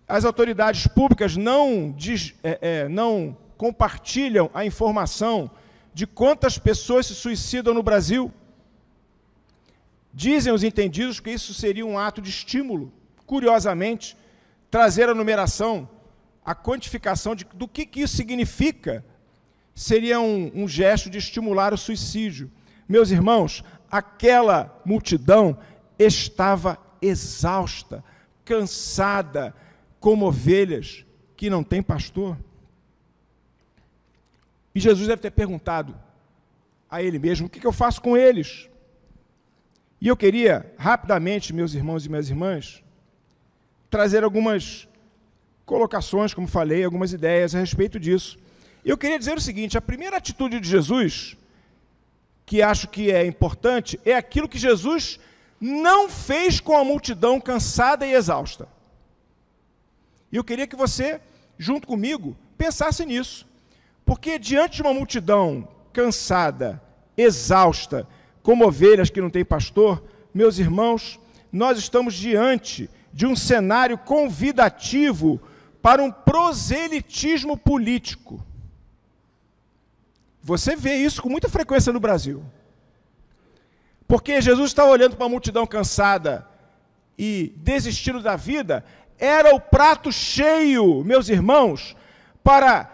As 0.09 0.25
autoridades 0.25 0.87
públicas 0.87 1.37
não, 1.37 1.93
diz, 1.97 2.35
é, 2.43 2.59
é, 2.61 2.89
não 2.89 3.37
compartilham 3.57 4.51
a 4.55 4.65
informação 4.65 5.51
de 5.93 6.07
quantas 6.07 6.59
pessoas 6.59 7.07
se 7.07 7.15
suicidam 7.15 7.75
no 7.75 7.83
Brasil. 7.83 8.33
Dizem 10.13 10.53
os 10.53 10.65
entendidos 10.65 11.21
que 11.21 11.31
isso 11.31 11.53
seria 11.53 11.87
um 11.87 11.99
ato 11.99 12.23
de 12.23 12.31
estímulo. 12.31 12.93
Curiosamente, 13.27 14.17
trazer 14.71 15.09
a 15.09 15.15
numeração, 15.15 15.89
a 16.45 16.55
quantificação 16.55 17.35
de, 17.35 17.45
do 17.55 17.69
que, 17.69 17.87
que 17.87 18.01
isso 18.03 18.17
significa, 18.17 19.05
seria 19.75 20.21
um, 20.21 20.51
um 20.55 20.69
gesto 20.69 21.11
de 21.11 21.19
estimular 21.19 21.75
o 21.75 21.79
suicídio. 21.79 22.51
Meus 22.89 23.11
irmãos, 23.11 23.65
aquela 23.91 24.81
multidão 24.85 25.59
estava 25.99 26.79
exausta, 27.03 28.05
cansada, 28.45 29.55
como 29.99 30.27
ovelhas 30.27 31.05
que 31.37 31.51
não 31.51 31.65
têm 31.65 31.83
pastor. 31.83 32.37
E 34.75 34.81
Jesus 34.81 35.09
deve 35.09 35.23
ter 35.23 35.31
perguntado 35.31 35.97
a 36.91 37.03
ele 37.03 37.19
mesmo: 37.19 37.47
o 37.47 37.51
que 37.51 37.67
eu 37.67 37.73
faço 37.73 38.01
com 38.01 38.17
eles? 38.17 38.69
E 40.01 40.09
eu 40.09 40.17
queria, 40.17 40.73
rapidamente, 40.77 41.53
meus 41.53 41.73
irmãos 41.73 42.05
e 42.05 42.09
minhas 42.11 42.29
irmãs, 42.29 42.83
trazer 43.89 44.23
algumas 44.23 44.87
colocações, 45.65 46.35
como 46.35 46.47
falei, 46.47 46.85
algumas 46.85 47.13
ideias 47.13 47.55
a 47.55 47.61
respeito 47.61 47.99
disso. 47.99 48.39
Eu 48.85 48.99
queria 48.99 49.19
dizer 49.19 49.37
o 49.37 49.41
seguinte: 49.41 49.79
a 49.79 49.83
primeira 49.83 50.19
atitude 50.19 50.61
de 50.61 50.69
Jesus, 50.69 51.37
que 52.45 52.61
acho 52.61 52.89
que 52.89 53.11
é 53.11 53.25
importante, 53.27 53.99
é 54.05 54.15
aquilo 54.15 54.49
que 54.49 54.59
Jesus 54.59 55.19
não 55.61 56.09
fez 56.11 56.61
com 56.61 56.77
a 56.77 56.85
multidão 56.85 57.41
cansada 57.41 58.07
e 58.07 58.13
exausta. 58.13 58.69
E 60.31 60.37
eu 60.37 60.45
queria 60.45 60.67
que 60.67 60.77
você, 60.77 61.21
junto 61.57 61.87
comigo, 61.87 62.37
pensasse 62.59 63.07
nisso. 63.07 63.47
Porque 64.05 64.39
diante 64.39 64.77
de 64.77 64.83
uma 64.83 64.93
multidão 64.93 65.67
cansada, 65.93 66.83
exausta, 67.17 68.07
como 68.43 68.67
ovelhas 68.67 69.09
que 69.09 69.21
não 69.21 69.31
têm 69.31 69.45
pastor, 69.45 70.05
meus 70.35 70.59
irmãos, 70.59 71.19
nós 71.51 71.79
estamos 71.79 72.15
diante 72.15 72.91
de 73.13 73.25
um 73.27 73.35
cenário 73.35 73.97
convidativo 73.97 75.41
para 75.81 76.03
um 76.03 76.11
proselitismo 76.11 77.57
político. 77.57 78.45
Você 80.45 80.77
vê 80.77 80.97
isso 80.97 81.23
com 81.23 81.31
muita 81.31 81.49
frequência 81.49 81.91
no 81.91 81.99
Brasil. 81.99 82.45
Porque 84.07 84.43
Jesus 84.43 84.71
estava 84.71 84.91
olhando 84.91 85.17
para 85.17 85.25
a 85.25 85.31
multidão 85.31 85.67
cansada 85.67 86.47
e 87.17 87.55
desistindo 87.57 88.21
da 88.21 88.37
vida, 88.37 88.85
era 89.19 89.55
o 89.55 89.61
prato 89.61 90.13
cheio, 90.13 91.03
meus 91.03 91.31
irmãos, 91.31 91.97
para 92.43 92.91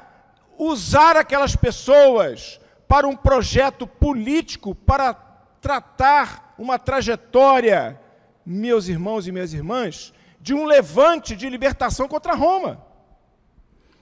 usar 0.56 1.16
aquelas 1.16 1.56
pessoas 1.56 2.60
para 2.86 3.08
um 3.08 3.16
projeto 3.16 3.84
político, 3.84 4.72
para 4.72 5.12
tratar 5.60 6.54
uma 6.56 6.78
trajetória, 6.78 8.00
meus 8.46 8.86
irmãos 8.86 9.26
e 9.26 9.32
minhas 9.32 9.52
irmãs, 9.52 10.14
de 10.40 10.54
um 10.54 10.66
levante 10.66 11.34
de 11.34 11.50
libertação 11.50 12.06
contra 12.06 12.32
Roma. 12.32 12.80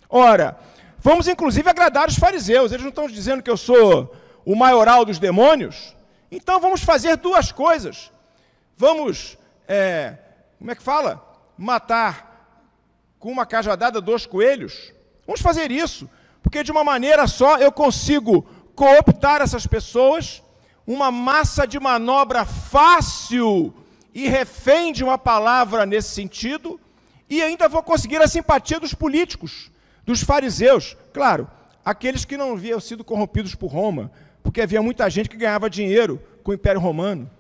Ora, 0.06 0.58
vamos 0.98 1.28
inclusive 1.28 1.68
agradar 1.68 2.08
os 2.08 2.16
fariseus, 2.16 2.72
eles 2.72 2.82
não 2.82 2.90
estão 2.90 3.08
dizendo 3.08 3.42
que 3.42 3.50
eu 3.50 3.56
sou 3.56 4.14
o 4.44 4.56
maioral 4.56 5.04
dos 5.04 5.18
demônios, 5.18 5.94
então 6.30 6.60
vamos 6.60 6.82
fazer 6.82 7.16
duas 7.16 7.52
coisas. 7.52 8.12
Vamos, 8.76 9.36
é, 9.66 10.16
como 10.58 10.70
é 10.70 10.74
que 10.74 10.82
fala? 10.82 11.24
Matar 11.56 12.28
com 13.18 13.30
uma 13.32 13.44
cajadada 13.44 14.00
dois 14.00 14.24
coelhos. 14.24 14.92
Vamos 15.26 15.40
fazer 15.40 15.70
isso, 15.70 16.08
porque 16.42 16.62
de 16.62 16.70
uma 16.70 16.84
maneira 16.84 17.26
só 17.26 17.58
eu 17.58 17.72
consigo 17.72 18.42
cooptar 18.74 19.42
essas 19.42 19.66
pessoas, 19.66 20.42
uma 20.86 21.10
massa 21.10 21.66
de 21.66 21.80
manobra 21.80 22.44
fácil 22.44 23.74
e 24.14 24.28
refém 24.28 24.92
de 24.92 25.02
uma 25.02 25.18
palavra 25.18 25.84
nesse 25.84 26.10
sentido, 26.10 26.80
e 27.28 27.42
ainda 27.42 27.68
vou 27.68 27.82
conseguir 27.82 28.22
a 28.22 28.28
simpatia 28.28 28.80
dos 28.80 28.94
políticos, 28.94 29.70
dos 30.08 30.22
fariseus, 30.22 30.96
claro, 31.12 31.46
aqueles 31.84 32.24
que 32.24 32.38
não 32.38 32.54
haviam 32.54 32.80
sido 32.80 33.04
corrompidos 33.04 33.54
por 33.54 33.66
Roma, 33.66 34.10
porque 34.42 34.62
havia 34.62 34.80
muita 34.80 35.10
gente 35.10 35.28
que 35.28 35.36
ganhava 35.36 35.68
dinheiro 35.68 36.18
com 36.42 36.50
o 36.50 36.54
Império 36.54 36.80
Romano. 36.80 37.30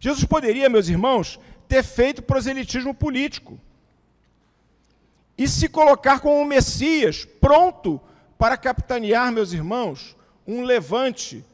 Jesus 0.00 0.24
poderia, 0.24 0.68
meus 0.68 0.88
irmãos, 0.88 1.38
ter 1.68 1.84
feito 1.84 2.20
proselitismo 2.20 2.92
político 2.92 3.60
e 5.38 5.46
se 5.46 5.68
colocar 5.68 6.18
como 6.18 6.40
um 6.40 6.44
Messias, 6.44 7.24
pronto 7.40 8.00
para 8.36 8.56
capitanear, 8.56 9.30
meus 9.30 9.52
irmãos, 9.52 10.16
um 10.44 10.64
levante 10.64 11.44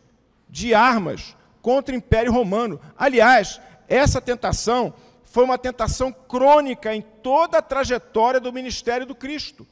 de 0.49 0.73
armas 0.73 1.37
contra 1.61 1.95
o 1.95 1.99
Império 1.99 2.33
Romano. 2.33 2.81
Aliás, 2.97 3.61
essa 3.87 4.23
tentação 4.23 4.95
foi 5.23 5.45
uma 5.45 5.59
tentação 5.59 6.11
crônica 6.11 6.95
em 6.95 7.03
toda 7.03 7.59
a 7.59 7.63
trajetória 7.63 8.41
do 8.41 8.51
ministério 8.51 9.05
do 9.05 9.15
Cristo. 9.15 9.67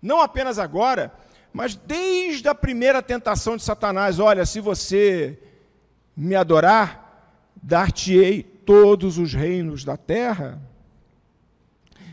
Não 0.00 0.20
apenas 0.20 0.58
agora, 0.58 1.12
mas 1.52 1.74
desde 1.74 2.48
a 2.48 2.54
primeira 2.54 3.02
tentação 3.02 3.56
de 3.56 3.62
Satanás: 3.62 4.18
olha, 4.18 4.46
se 4.46 4.60
você 4.60 5.38
me 6.16 6.34
adorar, 6.34 7.32
dar-te-ei 7.62 8.42
todos 8.42 9.18
os 9.18 9.34
reinos 9.34 9.84
da 9.84 9.96
terra. 9.96 10.60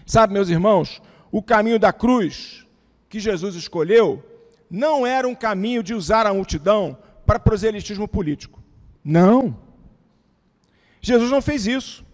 Sabe, 0.06 0.34
meus 0.34 0.50
irmãos, 0.50 1.02
o 1.32 1.42
caminho 1.42 1.78
da 1.78 1.92
cruz 1.92 2.66
que 3.10 3.20
Jesus 3.20 3.56
escolheu 3.56 4.24
não 4.70 5.06
era 5.06 5.28
um 5.28 5.36
caminho 5.36 5.84
de 5.84 5.94
usar 5.94 6.26
a 6.26 6.34
multidão 6.34 6.98
para 7.26 7.40
proselitismo 7.40 8.08
político. 8.08 8.62
Não. 9.04 9.58
Jesus 11.02 11.30
não 11.30 11.42
fez 11.42 11.68
isso. 11.68 12.06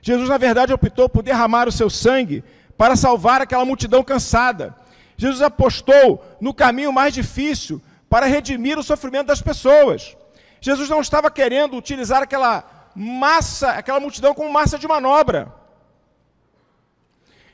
Jesus, 0.00 0.28
na 0.28 0.38
verdade, 0.38 0.72
optou 0.72 1.08
por 1.08 1.22
derramar 1.22 1.66
o 1.66 1.72
seu 1.72 1.88
sangue 1.88 2.44
para 2.76 2.96
salvar 2.96 3.40
aquela 3.40 3.64
multidão 3.64 4.02
cansada. 4.02 4.76
Jesus 5.16 5.42
apostou 5.42 6.24
no 6.40 6.52
caminho 6.52 6.92
mais 6.92 7.14
difícil 7.14 7.80
para 8.08 8.26
redimir 8.26 8.78
o 8.78 8.82
sofrimento 8.82 9.26
das 9.28 9.40
pessoas. 9.40 10.16
Jesus 10.60 10.88
não 10.88 11.00
estava 11.00 11.30
querendo 11.30 11.76
utilizar 11.76 12.22
aquela 12.22 12.90
massa, 12.94 13.70
aquela 13.70 14.00
multidão 14.00 14.34
como 14.34 14.52
massa 14.52 14.78
de 14.78 14.86
manobra. 14.86 15.52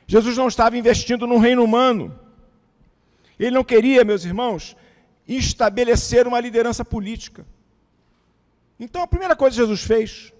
Jesus 0.07 0.37
não 0.37 0.47
estava 0.47 0.77
investindo 0.77 1.25
no 1.25 1.37
reino 1.37 1.63
humano. 1.63 2.17
Ele 3.39 3.51
não 3.51 3.63
queria, 3.63 4.03
meus 4.03 4.25
irmãos, 4.25 4.75
estabelecer 5.27 6.27
uma 6.27 6.39
liderança 6.39 6.83
política. 6.83 7.45
Então 8.79 9.01
a 9.01 9.07
primeira 9.07 9.35
coisa 9.35 9.55
que 9.55 9.61
Jesus 9.61 9.83
fez 9.83 10.33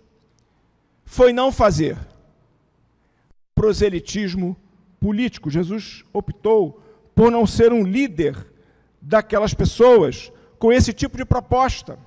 foi 1.06 1.32
não 1.32 1.52
fazer 1.52 1.98
proselitismo 3.54 4.58
político. 5.00 5.50
Jesus 5.50 6.04
optou 6.12 6.81
por 7.16 7.32
não 7.32 7.46
ser 7.46 7.72
um 7.72 7.84
líder 7.84 8.36
daquelas 9.02 9.54
pessoas 9.54 10.32
com 10.58 10.72
esse 10.72 10.94
tipo 10.94 11.18
de 11.18 11.26
proposta. 11.26 11.98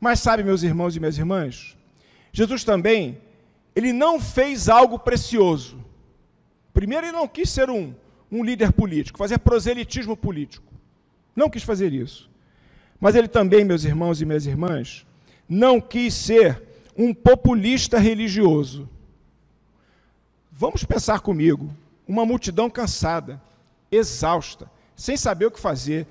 Mas 0.00 0.20
sabe, 0.20 0.42
meus 0.42 0.62
irmãos 0.62 0.96
e 0.96 1.00
minhas 1.00 1.18
irmãs, 1.18 1.76
Jesus 2.32 2.64
também, 2.64 3.18
ele 3.74 3.92
não 3.92 4.20
fez 4.20 4.68
algo 4.68 4.98
precioso. 4.98 5.82
Primeiro, 6.72 7.06
ele 7.06 7.16
não 7.16 7.28
quis 7.28 7.50
ser 7.50 7.70
um, 7.70 7.94
um 8.30 8.42
líder 8.42 8.72
político, 8.72 9.18
fazer 9.18 9.38
proselitismo 9.38 10.16
político. 10.16 10.72
Não 11.34 11.48
quis 11.48 11.62
fazer 11.62 11.92
isso. 11.92 12.28
Mas 13.00 13.14
ele 13.14 13.28
também, 13.28 13.64
meus 13.64 13.84
irmãos 13.84 14.20
e 14.20 14.24
minhas 14.24 14.46
irmãs, 14.46 15.06
não 15.48 15.80
quis 15.80 16.14
ser 16.14 16.62
um 16.96 17.12
populista 17.12 17.98
religioso. 17.98 18.88
Vamos 20.50 20.84
pensar 20.84 21.20
comigo, 21.20 21.70
uma 22.06 22.24
multidão 22.24 22.68
cansada, 22.68 23.40
exausta, 23.90 24.70
sem 24.96 25.16
saber 25.16 25.46
o 25.46 25.50
que 25.50 25.60
fazer, 25.60 26.06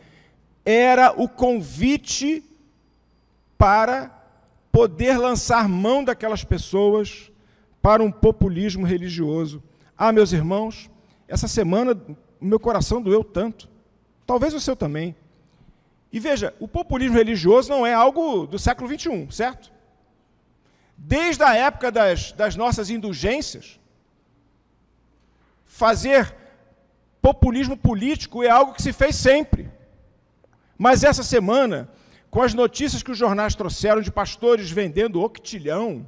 era 0.65 1.11
o 1.11 1.27
convite 1.27 2.43
para 3.57 4.11
poder 4.71 5.17
lançar 5.17 5.69
mão 5.69 6.03
daquelas 6.03 6.43
pessoas 6.43 7.31
para 7.81 8.01
um 8.01 8.11
populismo 8.11 8.85
religioso. 8.85 9.61
Ah, 9.97 10.11
meus 10.11 10.31
irmãos, 10.31 10.89
essa 11.27 11.47
semana 11.47 11.99
meu 12.39 12.59
coração 12.59 13.01
doeu 13.01 13.23
tanto. 13.23 13.69
Talvez 14.25 14.53
o 14.53 14.59
seu 14.59 14.75
também. 14.75 15.15
E 16.11 16.19
veja, 16.19 16.53
o 16.59 16.67
populismo 16.67 17.17
religioso 17.17 17.69
não 17.69 17.85
é 17.85 17.93
algo 17.93 18.45
do 18.45 18.59
século 18.59 18.87
XXI, 18.87 19.27
certo? 19.31 19.71
Desde 20.97 21.43
a 21.43 21.55
época 21.55 21.91
das, 21.91 22.31
das 22.33 22.55
nossas 22.55 22.89
indulgências, 22.89 23.79
fazer 25.73 26.35
populismo 27.19 27.75
político 27.75 28.43
é 28.43 28.49
algo 28.49 28.73
que 28.73 28.81
se 28.81 28.93
fez 28.93 29.15
sempre. 29.15 29.71
Mas 30.77 31.03
essa 31.03 31.23
semana, 31.23 31.89
com 32.29 32.43
as 32.43 32.53
notícias 32.53 33.01
que 33.01 33.09
os 33.09 33.17
jornais 33.17 33.55
trouxeram 33.55 33.99
de 33.99 34.11
pastores 34.11 34.69
vendendo 34.69 35.19
octilhão, 35.19 36.07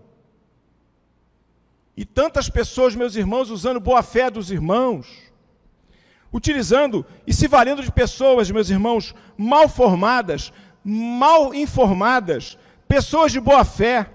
e 1.97 2.06
tantas 2.06 2.47
pessoas, 2.47 2.93
meus 2.93 3.15
irmãos, 3.15 3.49
usando 3.49 3.80
boa 3.80 4.04
fé 4.04 4.30
dos 4.30 4.51
irmãos, 4.51 5.08
utilizando 6.32 7.04
e 7.25 7.34
se 7.34 7.47
valendo 7.47 7.82
de 7.82 7.91
pessoas, 7.91 8.51
meus 8.51 8.69
irmãos, 8.69 9.15
mal 9.36 9.67
formadas, 9.67 10.54
mal 10.84 11.56
informadas, 11.56 12.56
pessoas 12.88 13.32
de 13.32 13.39
boa 13.39 13.65
fé, 13.65 14.12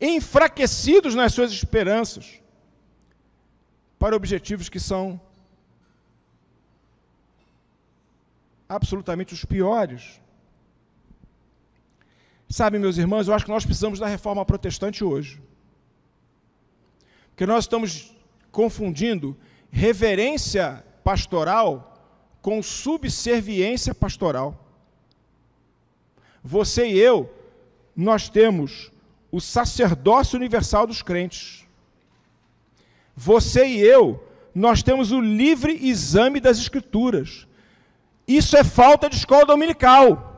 enfraquecidos 0.00 1.16
nas 1.16 1.32
suas 1.34 1.50
esperanças, 1.50 2.45
para 3.98 4.16
objetivos 4.16 4.68
que 4.68 4.80
são 4.80 5.20
absolutamente 8.68 9.34
os 9.34 9.44
piores. 9.44 10.20
Sabe, 12.48 12.78
meus 12.78 12.96
irmãos, 12.96 13.26
eu 13.26 13.34
acho 13.34 13.44
que 13.44 13.50
nós 13.50 13.64
precisamos 13.64 13.98
da 13.98 14.06
reforma 14.06 14.44
protestante 14.44 15.02
hoje. 15.02 15.42
Porque 17.30 17.46
nós 17.46 17.64
estamos 17.64 18.14
confundindo 18.50 19.36
reverência 19.70 20.84
pastoral 21.02 21.92
com 22.40 22.62
subserviência 22.62 23.94
pastoral. 23.94 24.64
Você 26.42 26.86
e 26.86 26.98
eu, 26.98 27.32
nós 27.94 28.28
temos 28.28 28.92
o 29.32 29.40
sacerdócio 29.40 30.36
universal 30.36 30.86
dos 30.86 31.02
crentes. 31.02 31.65
Você 33.16 33.66
e 33.66 33.80
eu, 33.80 34.22
nós 34.54 34.82
temos 34.82 35.10
o 35.10 35.20
livre 35.20 35.72
exame 35.88 36.38
das 36.38 36.58
Escrituras. 36.58 37.46
Isso 38.28 38.56
é 38.56 38.62
falta 38.62 39.08
de 39.08 39.16
escola 39.16 39.46
dominical. 39.46 40.34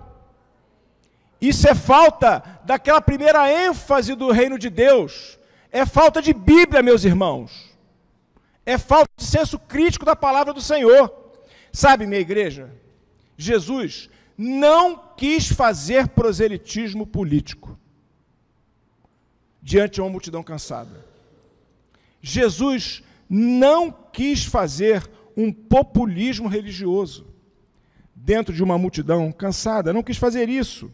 Isso 1.40 1.68
é 1.68 1.74
falta 1.74 2.60
daquela 2.64 3.00
primeira 3.00 3.50
ênfase 3.50 4.14
do 4.14 4.30
reino 4.30 4.58
de 4.58 4.70
Deus. 4.70 5.38
É 5.70 5.84
falta 5.84 6.22
de 6.22 6.32
Bíblia, 6.32 6.82
meus 6.82 7.04
irmãos 7.04 7.68
é 8.68 8.76
falta 8.76 9.10
de 9.16 9.24
senso 9.24 9.58
crítico 9.58 10.04
da 10.04 10.14
palavra 10.14 10.52
do 10.52 10.60
Senhor. 10.60 11.10
Sabe, 11.72 12.06
minha 12.06 12.20
igreja, 12.20 12.70
Jesus 13.34 14.10
não 14.36 15.14
quis 15.16 15.48
fazer 15.48 16.08
proselitismo 16.08 17.06
político 17.06 17.78
diante 19.62 19.94
de 19.94 20.00
uma 20.02 20.10
multidão 20.10 20.42
cansada. 20.42 21.07
Jesus 22.20 23.02
não 23.28 23.90
quis 23.90 24.44
fazer 24.44 25.08
um 25.36 25.52
populismo 25.52 26.48
religioso 26.48 27.26
dentro 28.14 28.52
de 28.52 28.62
uma 28.62 28.76
multidão 28.76 29.30
cansada, 29.30 29.92
não 29.92 30.02
quis 30.02 30.16
fazer 30.16 30.48
isso. 30.48 30.92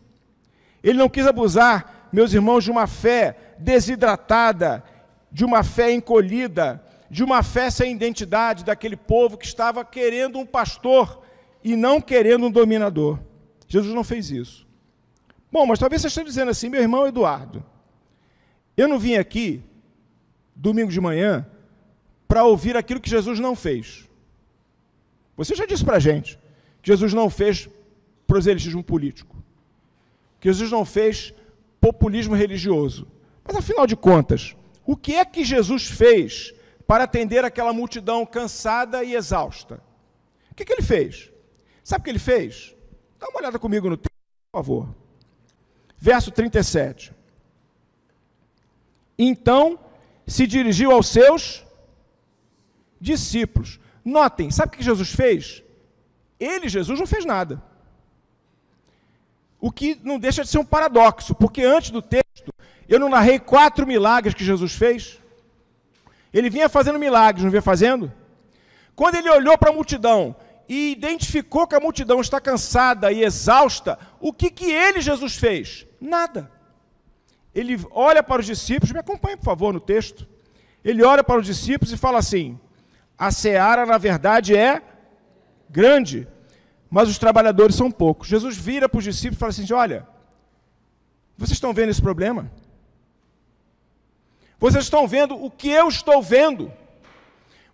Ele 0.83 0.99
não 0.99 1.09
quis 1.09 1.27
abusar, 1.27 2.09
meus 2.13 2.33
irmãos, 2.35 2.63
de 2.63 2.71
uma 2.71 2.87
fé 2.87 3.55
desidratada, 3.59 4.85
de 5.33 5.45
uma 5.45 5.65
fé 5.65 5.91
encolhida, 5.91 6.85
de 7.11 7.25
uma 7.25 7.43
fé 7.43 7.71
sem 7.71 7.93
identidade 7.93 8.65
daquele 8.65 8.97
povo 8.97 9.39
que 9.39 9.47
estava 9.47 9.85
querendo 9.85 10.39
um 10.39 10.47
pastor 10.47 11.23
e 11.63 11.75
não 11.75 12.01
querendo 12.01 12.47
um 12.47 12.51
dominador. 12.51 13.19
Jesus 13.67 13.95
não 13.95 14.05
fez 14.05 14.31
isso. 14.31 14.67
Bom, 15.51 15.65
mas 15.67 15.79
talvez 15.79 16.03
você 16.03 16.09
esteja 16.09 16.27
dizendo 16.27 16.51
assim, 16.51 16.69
meu 16.69 16.83
irmão 16.83 17.07
Eduardo, 17.07 17.65
eu 18.77 18.87
não 18.87 18.99
vim 18.99 19.15
aqui, 19.15 19.63
domingo 20.55 20.91
de 20.91 21.01
manhã, 21.01 21.47
para 22.29 22.45
ouvir 22.45 22.77
aquilo 22.77 23.01
que 23.01 23.11
Jesus 23.11 23.39
não 23.39 23.55
fez. 23.55 24.09
Você 25.37 25.55
já 25.55 25.67
disse 25.67 25.85
para 25.85 25.97
a 25.97 26.01
gente 26.01 26.39
que 26.81 26.89
Jesus 26.89 27.13
não 27.13 27.29
fez 27.29 27.69
proselitismo 28.27 28.83
político, 28.83 29.37
que 30.41 30.49
Jesus 30.49 30.71
não 30.71 30.85
fez 30.85 31.35
populismo 31.81 32.35
religioso. 32.35 33.07
Mas 33.45 33.57
afinal 33.57 33.87
de 33.87 33.97
contas, 33.97 34.57
o 34.87 34.97
que 34.97 35.15
é 35.15 35.25
que 35.25 35.45
Jesus 35.45 35.87
fez 35.87 36.55
para 36.87 37.05
atender 37.05 37.45
aquela 37.45 37.73
multidão 37.73 38.25
cansada 38.27 39.03
e 39.05 39.15
exausta. 39.15 39.81
O 40.51 40.55
que, 40.55 40.65
que 40.65 40.73
ele 40.73 40.83
fez? 40.83 41.31
Sabe 41.83 42.03
o 42.03 42.05
que 42.05 42.11
ele 42.11 42.19
fez? 42.19 42.75
Dá 43.19 43.29
uma 43.29 43.41
olhada 43.41 43.59
comigo 43.59 43.89
no 43.89 43.97
texto, 43.97 44.13
por 44.53 44.59
favor. 44.59 44.95
Verso 45.97 46.31
37. 46.31 47.13
Então 49.19 49.79
se 50.27 50.47
dirigiu 50.47 50.91
aos 50.91 51.09
seus 51.09 51.65
discípulos. 53.01 53.79
Notem, 54.05 54.51
sabe 54.51 54.75
o 54.75 54.79
que 54.79 54.85
Jesus 54.85 55.11
fez? 55.11 55.63
Ele, 56.39 56.69
Jesus, 56.69 56.99
não 56.99 57.07
fez 57.07 57.25
nada. 57.25 57.63
O 59.61 59.71
que 59.71 59.99
não 60.03 60.19
deixa 60.19 60.43
de 60.43 60.49
ser 60.49 60.59
um 60.59 60.65
paradoxo, 60.65 61.35
porque 61.35 61.63
antes 61.63 61.91
do 61.91 62.03
texto, 62.03 62.53
eu 62.89 62.99
não 62.99 63.09
narrei 63.09 63.39
quatro 63.39 63.87
milagres 63.87 64.35
que 64.35 64.45
Jesus 64.45 64.75
fez. 64.75 65.19
Ele 66.33 66.51
vinha 66.51 66.69
fazendo 66.69 66.99
milagres, 66.99 67.45
não 67.45 67.51
vinha 67.51 67.63
fazendo? 67.63 68.13
Quando 68.95 69.17
ele 69.17 69.31
olhou 69.31 69.57
para 69.57 69.71
a 69.71 69.73
multidão 69.73 70.37
e 70.69 70.93
identificou 70.93 71.67
que 71.67 71.75
a 71.75 71.81
multidão 71.81 72.21
está 72.21 72.41
cansada 72.41 73.11
e 73.13 73.23
exausta, 73.23 73.99
o 74.21 74.33
que, 74.33 74.51
que 74.51 74.71
ele, 74.71 75.01
Jesus, 75.01 75.37
fez? 75.37 75.87
Nada. 76.01 76.51
Ele 77.55 77.79
olha 77.91 78.23
para 78.23 78.41
os 78.41 78.47
discípulos, 78.47 78.93
me 78.93 78.99
acompanhe, 78.99 79.37
por 79.37 79.45
favor, 79.45 79.73
no 79.73 79.81
texto. 79.81 80.27
Ele 80.85 81.03
olha 81.05 81.23
para 81.23 81.41
os 81.41 81.47
discípulos 81.47 81.93
e 81.93 81.97
fala 81.97 82.19
assim: 82.19 82.59
a 83.17 83.31
seara, 83.31 83.87
na 83.87 83.97
verdade, 83.97 84.57
é 84.57 84.83
grande, 85.71 86.27
mas 86.91 87.09
os 87.09 87.19
trabalhadores 87.19 87.77
são 87.77 87.91
poucos. 87.91 88.29
Jesus 88.29 88.57
vira 88.57 88.89
para 88.89 88.99
os 88.99 89.05
discípulos 89.05 89.37
e 89.37 89.41
fala 89.41 89.51
assim: 89.51 89.73
olha, 89.73 90.07
vocês 91.37 91.57
estão 91.57 91.73
vendo 91.73 91.91
esse 91.91 92.03
problema? 92.03 92.51
Vocês 94.59 94.85
estão 94.85 95.07
vendo 95.07 95.35
o 95.43 95.51
que 95.51 95.69
eu 95.69 95.89
estou 95.89 96.23
vendo? 96.23 96.73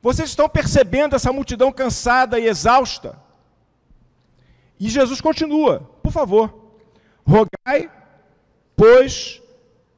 Vocês 0.02 0.30
estão 0.30 0.48
percebendo 0.48 1.14
essa 1.14 1.32
multidão 1.32 1.70
cansada 1.70 2.38
e 2.38 2.46
exausta? 2.46 3.18
E 4.78 4.88
Jesus 4.88 5.20
continua, 5.20 5.80
por 6.02 6.10
favor, 6.10 6.72
rogai, 7.24 7.90
pois, 8.74 9.39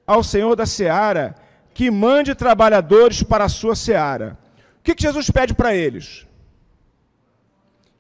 ao 0.07 0.23
Senhor 0.23 0.55
da 0.57 0.67
seara 0.67 1.35
que 1.75 1.91
mande 1.91 2.35
trabalhadores 2.35 3.23
para 3.23 3.45
a 3.45 3.49
sua 3.49 3.75
seara. 3.75 4.39
O 4.79 4.83
que, 4.83 4.95
que 4.95 5.03
Jesus 5.03 5.31
pede 5.31 5.55
para 5.55 5.75
eles? 5.75 6.27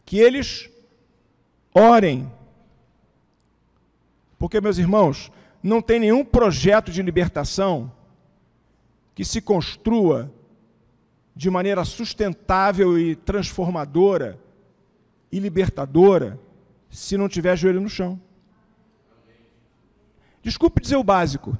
Que 0.04 0.18
eles 0.18 0.68
orem. 1.74 2.30
Porque, 4.38 4.60
meus 4.60 4.78
irmãos, 4.78 5.30
não 5.62 5.80
tem 5.80 6.00
nenhum 6.00 6.24
projeto 6.24 6.90
de 6.90 7.02
libertação 7.02 7.90
que 9.14 9.24
se 9.24 9.40
construa 9.40 10.32
de 11.34 11.48
maneira 11.48 11.84
sustentável 11.84 12.98
e 12.98 13.14
transformadora 13.14 14.38
e 15.30 15.38
libertadora 15.38 16.38
se 16.90 17.16
não 17.16 17.28
tiver 17.28 17.56
joelho 17.56 17.80
no 17.80 17.88
chão. 17.88 18.20
Desculpe 20.42 20.80
dizer 20.82 20.96
o 20.96 21.04
básico, 21.04 21.56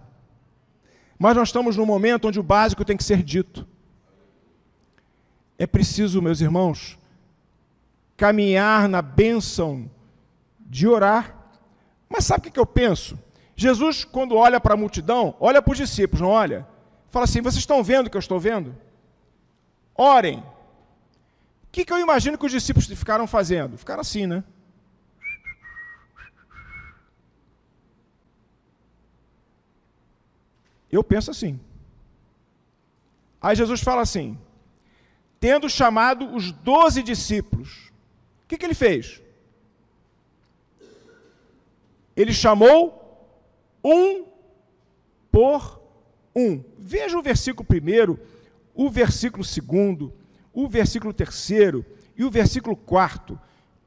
mas 1.23 1.37
nós 1.37 1.51
estamos 1.51 1.77
num 1.77 1.87
momento 1.87 2.27
onde 2.27 2.41
o 2.41 2.43
básico 2.43 2.85
tem 2.85 2.97
que 2.97 3.05
ser 3.05 3.23
dito. 3.23 3.65
É 5.57 5.69
preciso, 5.69 6.21
meus 6.21 6.41
irmãos, 6.41 6.99
caminhar 8.17 8.89
na 8.89 9.01
bênção 9.01 9.89
de 10.59 10.89
orar. 10.89 11.33
Mas 12.09 12.25
sabe 12.25 12.49
o 12.49 12.51
que 12.51 12.59
eu 12.59 12.67
penso? 12.67 13.17
Jesus, 13.55 14.05
quando 14.05 14.35
olha 14.35 14.61
para 14.61 14.75
a 14.75 14.77
multidão, 14.77 15.37
olha 15.39 15.63
para 15.63 15.71
os 15.71 15.79
discípulos, 15.79 16.21
não 16.21 16.29
olha? 16.29 16.67
Fala 17.09 17.23
assim: 17.23 17.41
vocês 17.41 17.59
estão 17.59 17.85
vendo 17.85 18.09
o 18.09 18.11
que 18.11 18.17
eu 18.17 18.19
estou 18.19 18.41
vendo? 18.41 18.75
Orem. 19.95 20.41
O 20.41 21.71
que, 21.71 21.85
que 21.85 21.93
eu 21.93 22.01
imagino 22.01 22.37
que 22.37 22.47
os 22.47 22.51
discípulos 22.51 22.89
ficaram 22.89 23.29
fazendo? 23.29 23.79
Ficaram 23.79 24.01
assim, 24.01 24.27
né? 24.27 24.43
Eu 30.92 31.02
penso 31.02 31.31
assim. 31.31 31.59
Aí 33.40 33.57
Jesus 33.57 33.81
fala 33.81 34.02
assim: 34.02 34.38
tendo 35.40 35.68
chamado 35.68 36.33
os 36.37 36.52
doze 36.52 37.02
discípulos, 37.02 37.90
o 38.44 38.48
que, 38.48 38.59
que 38.59 38.64
ele 38.64 38.74
fez? 38.74 39.20
Ele 42.14 42.33
chamou 42.33 43.26
um 43.83 44.26
por 45.33 45.81
um. 46.37 46.62
Veja 46.78 47.18
o 47.18 47.22
versículo 47.22 47.66
primeiro, 47.66 48.20
o 48.74 48.90
versículo 48.90 49.42
segundo, 49.42 50.12
o 50.52 50.68
versículo 50.68 51.12
terceiro 51.12 51.85
e 52.16 52.24
o 52.24 52.31
versículo 52.31 52.76
quarto. 52.76 53.35
O 53.35 53.38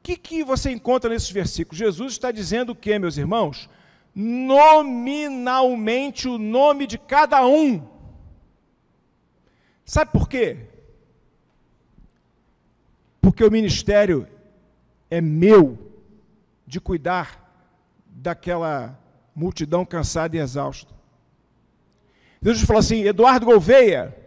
que, 0.02 0.18
que 0.18 0.44
você 0.44 0.72
encontra 0.72 1.10
nesses 1.10 1.32
versículos? 1.32 1.78
Jesus 1.78 2.14
está 2.14 2.32
dizendo 2.32 2.72
o 2.72 2.76
que, 2.76 2.98
meus 3.00 3.18
irmãos? 3.18 3.70
Nominalmente 4.16 6.30
o 6.30 6.38
nome 6.38 6.88
de 6.88 6.98
cada 6.98 7.46
um. 7.46 7.86
Sabe 9.84 10.12
por 10.12 10.30
quê? 10.30 10.70
Porque 13.22 13.44
o 13.44 13.52
ministério 13.52 14.26
é 15.12 15.20
meu 15.20 15.78
de 16.66 16.80
cuidar 16.80 17.44
daquela 18.08 18.98
multidão 19.36 19.86
cansada 19.86 20.38
e 20.38 20.40
exausta. 20.40 20.96
Deus 22.42 22.62
falou 22.62 22.80
assim: 22.80 23.02
Eduardo 23.02 23.46
Gouveia, 23.46 24.18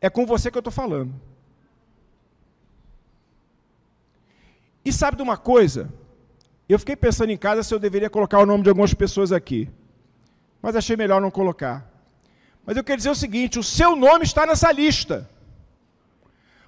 é 0.00 0.08
com 0.08 0.24
você 0.24 0.50
que 0.50 0.56
eu 0.56 0.60
estou 0.60 0.72
falando. 0.72 1.14
E 4.84 4.92
sabe 4.92 5.16
de 5.16 5.22
uma 5.22 5.36
coisa? 5.36 5.92
Eu 6.72 6.78
fiquei 6.78 6.96
pensando 6.96 7.30
em 7.30 7.36
casa 7.36 7.62
se 7.62 7.74
eu 7.74 7.78
deveria 7.78 8.08
colocar 8.08 8.38
o 8.38 8.46
nome 8.46 8.62
de 8.62 8.70
algumas 8.70 8.94
pessoas 8.94 9.30
aqui. 9.30 9.68
Mas 10.62 10.74
achei 10.74 10.96
melhor 10.96 11.20
não 11.20 11.30
colocar. 11.30 11.86
Mas 12.64 12.76
eu 12.76 12.84
quero 12.84 12.96
dizer 12.96 13.10
o 13.10 13.14
seguinte: 13.14 13.58
o 13.58 13.62
seu 13.62 13.94
nome 13.94 14.24
está 14.24 14.46
nessa 14.46 14.70
lista. 14.72 15.28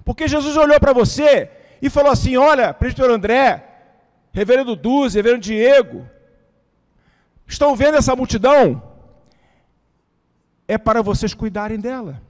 Porque 0.03 0.27
Jesus 0.27 0.55
olhou 0.57 0.79
para 0.79 0.93
você 0.93 1.49
e 1.81 1.89
falou 1.89 2.11
assim: 2.11 2.37
Olha, 2.37 2.73
presbiteriano 2.73 3.15
André, 3.15 3.63
reverendo 4.31 4.75
Duzi, 4.75 5.17
reverendo 5.17 5.41
Diego, 5.41 6.07
estão 7.47 7.75
vendo 7.75 7.97
essa 7.97 8.15
multidão? 8.15 8.83
É 10.67 10.77
para 10.77 11.01
vocês 11.01 11.33
cuidarem 11.33 11.79
dela. 11.79 12.21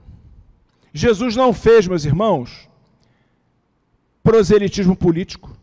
Jesus 0.92 1.36
não 1.36 1.52
fez, 1.52 1.86
meus 1.86 2.04
irmãos, 2.04 2.68
proselitismo 4.22 4.96
político. 4.96 5.55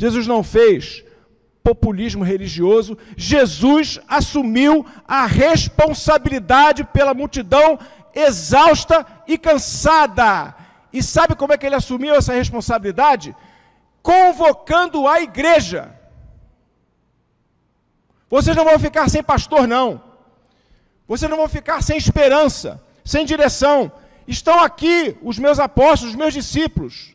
Jesus 0.00 0.26
não 0.26 0.42
fez 0.42 1.04
populismo 1.62 2.24
religioso. 2.24 2.96
Jesus 3.18 4.00
assumiu 4.08 4.86
a 5.06 5.26
responsabilidade 5.26 6.84
pela 6.84 7.12
multidão 7.12 7.78
exausta 8.14 9.06
e 9.28 9.36
cansada. 9.36 10.56
E 10.90 11.02
sabe 11.02 11.34
como 11.34 11.52
é 11.52 11.58
que 11.58 11.66
ele 11.66 11.74
assumiu 11.74 12.14
essa 12.14 12.32
responsabilidade? 12.32 13.36
Convocando 14.02 15.06
a 15.06 15.20
igreja. 15.20 15.94
Vocês 18.30 18.56
não 18.56 18.64
vão 18.64 18.78
ficar 18.78 19.10
sem 19.10 19.22
pastor, 19.22 19.68
não. 19.68 20.02
Vocês 21.06 21.30
não 21.30 21.36
vão 21.36 21.48
ficar 21.48 21.82
sem 21.82 21.98
esperança, 21.98 22.82
sem 23.04 23.26
direção. 23.26 23.92
Estão 24.26 24.60
aqui 24.60 25.18
os 25.22 25.38
meus 25.38 25.58
apóstolos, 25.58 26.14
os 26.14 26.18
meus 26.18 26.32
discípulos. 26.32 27.14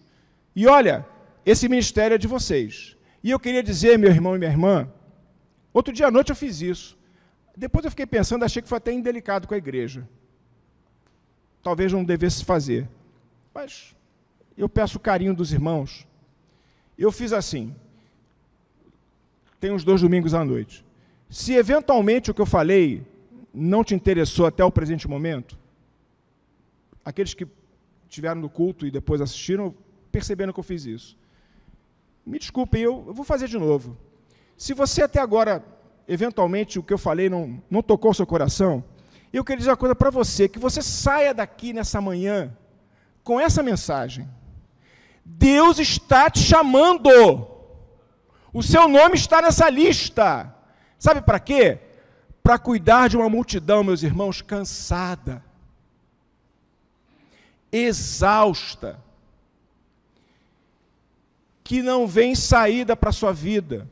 E 0.55 0.67
olha, 0.67 1.03
esse 1.45 1.69
ministério 1.69 2.15
é 2.15 2.17
de 2.17 2.27
vocês. 2.27 2.97
E 3.23 3.31
eu 3.31 3.39
queria 3.39 3.63
dizer, 3.63 3.97
meu 3.97 4.09
irmão 4.09 4.35
e 4.35 4.39
minha 4.39 4.51
irmã, 4.51 4.91
outro 5.73 5.93
dia 5.93 6.07
à 6.07 6.11
noite 6.11 6.29
eu 6.29 6.35
fiz 6.35 6.61
isso. 6.61 6.97
Depois 7.55 7.85
eu 7.85 7.91
fiquei 7.91 8.05
pensando, 8.05 8.43
achei 8.43 8.61
que 8.61 8.69
foi 8.69 8.77
até 8.77 8.91
indelicado 8.91 9.47
com 9.47 9.53
a 9.53 9.57
igreja 9.57 10.07
talvez 11.65 11.91
não 11.91 12.03
devesse 12.03 12.45
fazer. 12.45 12.87
Mas 13.51 13.95
eu 14.55 14.69
peço 14.69 14.97
o 14.97 14.99
carinho 14.99 15.33
dos 15.33 15.51
irmãos. 15.51 16.07
Eu 16.95 17.11
fiz 17.11 17.33
assim. 17.33 17.75
Tem 19.59 19.71
uns 19.71 19.83
dois 19.83 20.01
domingos 20.01 20.35
à 20.35 20.45
noite. 20.45 20.85
Se 21.27 21.53
eventualmente 21.53 22.29
o 22.29 22.35
que 22.35 22.41
eu 22.41 22.45
falei 22.45 23.03
não 23.51 23.83
te 23.83 23.95
interessou 23.95 24.45
até 24.45 24.63
o 24.63 24.71
presente 24.71 25.07
momento, 25.07 25.57
aqueles 27.03 27.33
que 27.33 27.47
estiveram 28.07 28.41
no 28.41 28.49
culto 28.49 28.85
e 28.85 28.91
depois 28.91 29.19
assistiram, 29.19 29.73
perceberam 30.11 30.53
que 30.53 30.59
eu 30.59 30.63
fiz 30.63 30.85
isso. 30.85 31.17
Me 32.25 32.39
desculpem, 32.39 32.81
eu, 32.81 33.03
eu 33.07 33.13
vou 33.13 33.23
fazer 33.23 33.47
de 33.47 33.57
novo. 33.57 33.97
Se 34.57 34.73
você 34.73 35.03
até 35.03 35.19
agora, 35.19 35.63
eventualmente, 36.07 36.79
o 36.79 36.83
que 36.83 36.93
eu 36.93 36.97
falei 36.97 37.29
não, 37.29 37.61
não 37.69 37.83
tocou 37.83 38.11
o 38.11 38.13
seu 38.13 38.25
coração, 38.25 38.83
eu 39.31 39.43
queria 39.43 39.57
dizer 39.57 39.69
uma 39.71 39.77
coisa 39.77 39.93
para 39.93 40.09
você: 40.09 40.47
que 40.47 40.57
você 40.57 40.81
saia 40.81 41.33
daqui 41.33 41.73
nessa 41.73 42.01
manhã 42.01 42.55
com 43.23 43.39
essa 43.39 43.61
mensagem. 43.61 44.27
Deus 45.23 45.79
está 45.79 46.29
te 46.29 46.39
chamando. 46.39 47.09
O 48.53 48.63
seu 48.63 48.87
nome 48.87 49.15
está 49.15 49.41
nessa 49.41 49.69
lista. 49.69 50.53
Sabe 50.97 51.21
para 51.21 51.39
quê? 51.39 51.79
Para 52.41 52.57
cuidar 52.57 53.09
de 53.09 53.17
uma 53.17 53.27
multidão, 53.27 53.83
meus 53.83 54.03
irmãos, 54.03 54.41
cansada, 54.41 55.43
exausta, 57.71 59.03
que 61.65 61.81
não 61.81 62.05
vem 62.05 62.35
saída 62.35 62.95
para 62.95 63.09
a 63.09 63.13
sua 63.13 63.33
vida, 63.33 63.89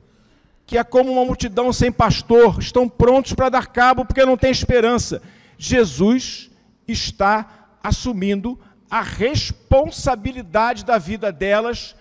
que 0.63 0.77
é 0.77 0.83
como 0.83 1.11
uma 1.11 1.25
multidão 1.25 1.73
sem 1.73 1.91
pastor, 1.91 2.59
estão 2.59 2.87
prontos 2.87 3.33
para 3.33 3.49
dar 3.49 3.65
cabo 3.65 4.05
porque 4.05 4.23
não 4.23 4.37
tem 4.37 4.51
esperança. 4.51 5.23
Jesus 5.57 6.51
está 6.87 7.77
assumindo 7.81 8.59
a 8.91 9.01
responsabilidade 9.01 10.85
da 10.85 10.99
vida 10.99 11.31
delas, 11.31 11.95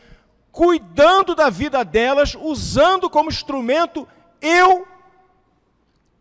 cuidando 0.50 1.34
da 1.34 1.48
vida 1.48 1.82
delas, 1.82 2.36
usando 2.38 3.08
como 3.08 3.30
instrumento 3.30 4.06
eu 4.42 4.86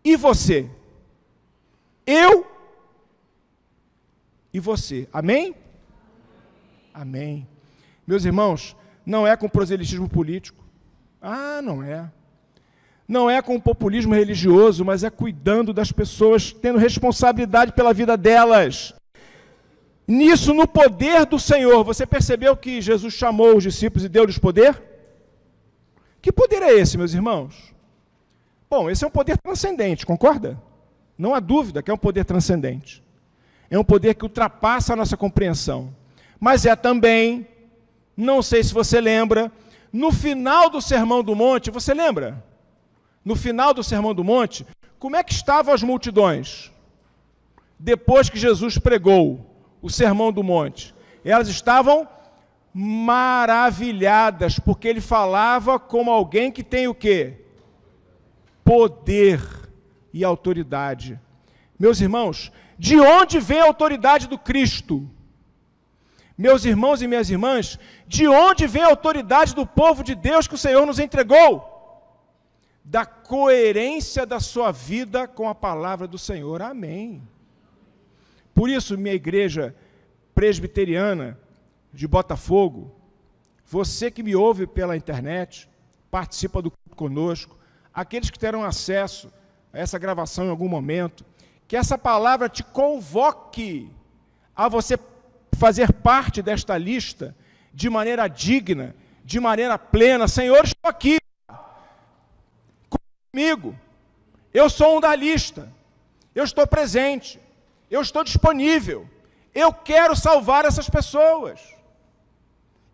e 0.02 0.16
você. 0.16 0.72
Eu 2.08 2.48
e 4.54 4.62
você. 4.62 5.10
Amém? 5.12 5.54
Amém. 6.94 7.46
Meus 8.08 8.24
irmãos, 8.24 8.78
não 9.06 9.26
é 9.26 9.36
com 9.36 9.50
proselitismo 9.50 10.10
político. 10.10 10.64
Ah, 11.22 11.62
não 11.62 11.84
é. 11.84 12.10
Não 13.08 13.30
é 13.30 13.42
com 13.42 13.60
populismo 13.60 14.14
religioso, 14.14 14.86
mas 14.86 15.04
é 15.04 15.10
cuidando 15.10 15.74
das 15.74 15.92
pessoas, 15.92 16.52
tendo 16.52 16.80
responsabilidade 16.80 17.74
pela 17.74 17.94
vida 17.94 18.16
delas. 18.16 18.94
Nisso, 20.08 20.54
no 20.54 20.68
poder 20.68 21.26
do 21.26 21.40
Senhor, 21.40 21.84
você 21.84 22.06
percebeu 22.06 22.56
que 22.56 22.82
Jesus 22.82 23.14
chamou 23.14 23.58
os 23.58 23.64
discípulos 23.64 24.04
e 24.04 24.10
deu-lhes 24.10 24.38
poder? 24.38 24.82
Que 26.22 26.32
poder 26.32 26.62
é 26.62 26.74
esse, 26.74 26.98
meus 26.98 27.14
irmãos? 27.14 27.74
Bom, 28.70 28.90
esse 28.90 29.04
é 29.04 29.08
um 29.08 29.12
poder 29.12 29.38
transcendente, 29.38 30.06
concorda? 30.06 30.58
Não 31.18 31.36
há 31.36 31.40
dúvida 31.40 31.84
que 31.84 31.92
é 31.92 31.94
um 31.94 31.98
poder 31.98 32.26
transcendente. 32.26 33.04
É 33.70 33.78
um 33.78 33.84
poder 33.84 34.16
que 34.16 34.24
ultrapassa 34.24 34.94
a 34.94 34.96
nossa 34.96 35.16
compreensão. 35.16 35.94
Mas 36.40 36.66
é 36.66 36.76
também, 36.76 37.48
não 38.22 38.42
sei 38.42 38.64
se 38.64 38.74
você 38.74 39.02
lembra, 39.02 39.52
no 39.92 40.12
final 40.12 40.70
do 40.70 40.82
Sermão 40.82 41.24
do 41.24 41.36
Monte, 41.36 41.72
você 41.72 41.94
lembra? 41.94 42.44
No 43.26 43.36
final 43.36 43.74
do 43.74 43.84
Sermão 43.84 44.14
do 44.14 44.24
Monte, 44.24 44.66
como 45.00 45.16
é 45.16 45.24
que 45.24 45.34
estavam 45.34 45.74
as 45.74 45.82
multidões? 45.82 46.72
Depois 47.80 48.30
que 48.30 48.38
Jesus 48.38 48.78
pregou 48.78 49.44
o 49.82 49.90
Sermão 49.90 50.32
do 50.32 50.44
Monte, 50.44 50.94
elas 51.26 51.48
estavam 51.48 52.08
maravilhadas, 52.74 54.60
porque 54.60 54.88
ele 54.88 55.02
falava 55.02 55.80
como 55.80 56.12
alguém 56.12 56.52
que 56.52 56.64
tem 56.64 56.88
o 56.88 56.94
quê? 56.94 57.40
Poder 58.64 59.42
e 60.14 60.24
autoridade. 60.24 61.20
Meus 61.78 62.00
irmãos, 62.00 62.52
de 62.78 63.00
onde 63.00 63.40
vem 63.40 63.62
a 63.62 63.66
autoridade 63.66 64.28
do 64.28 64.38
Cristo? 64.38 65.10
Meus 66.38 66.66
irmãos 66.66 67.02
e 67.02 67.08
minhas 67.08 67.30
irmãs, 67.30 67.78
de 68.08 68.28
onde 68.28 68.66
vem 68.68 68.84
a 68.84 68.88
autoridade 68.88 69.54
do 69.54 69.66
povo 69.66 70.04
de 70.04 70.16
Deus 70.16 70.48
que 70.48 70.56
o 70.56 70.58
Senhor 70.58 70.86
nos 70.86 71.00
entregou? 71.00 71.70
Da 72.84 73.06
coerência 73.06 74.26
da 74.26 74.40
sua 74.40 74.72
vida 74.72 75.28
com 75.28 75.48
a 75.48 75.56
palavra 75.56 76.08
do 76.08 76.18
Senhor. 76.18 76.62
Amém. 76.62 77.22
Por 78.54 78.70
isso, 78.70 78.98
minha 78.98 79.16
igreja 79.16 79.76
presbiteriana 80.34 81.40
de 81.94 82.08
Botafogo, 82.08 82.96
você 83.66 84.10
que 84.10 84.24
me 84.24 84.36
ouve 84.36 84.66
pela 84.66 84.98
internet, 84.98 85.70
participa 86.10 86.62
do 86.62 86.72
conosco, 86.96 87.58
aqueles 87.94 88.30
que 88.30 88.40
terão 88.40 88.64
acesso 88.64 89.32
a 89.74 89.80
essa 89.80 89.98
gravação 89.98 90.46
em 90.46 90.50
algum 90.50 90.68
momento, 90.68 91.26
que 91.68 91.78
essa 91.78 91.98
palavra 91.98 92.50
te 92.50 92.64
convoque 92.64 93.90
a 94.56 94.68
você 94.68 94.98
fazer 95.58 95.94
parte 95.94 96.42
desta 96.42 96.78
lista 96.78 97.36
de 97.74 97.90
maneira 97.90 98.28
digna, 98.28 98.96
de 99.24 99.40
maneira 99.40 99.78
plena. 99.78 100.28
Senhor, 100.28 100.64
estou 100.64 100.90
aqui 100.90 101.18
comigo. 103.32 103.78
Eu 104.54 104.70
sou 104.70 104.98
um 104.98 105.00
da 105.00 105.16
lista. 105.16 105.72
Eu 106.36 106.44
estou 106.44 106.66
presente. 106.68 107.40
Eu 107.90 108.02
estou 108.02 108.24
disponível. 108.24 109.10
Eu 109.54 109.74
quero 109.74 110.16
salvar 110.16 110.66
essas 110.66 110.90
pessoas. 110.90 111.60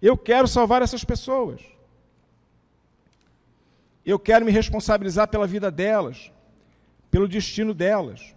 Eu 0.01 0.17
quero 0.17 0.47
salvar 0.47 0.81
essas 0.81 1.03
pessoas. 1.03 1.61
Eu 4.05 4.17
quero 4.17 4.45
me 4.45 4.51
responsabilizar 4.51 5.27
pela 5.27 5.45
vida 5.45 5.69
delas, 5.69 6.31
pelo 7.11 7.27
destino 7.27 7.73
delas. 7.73 8.36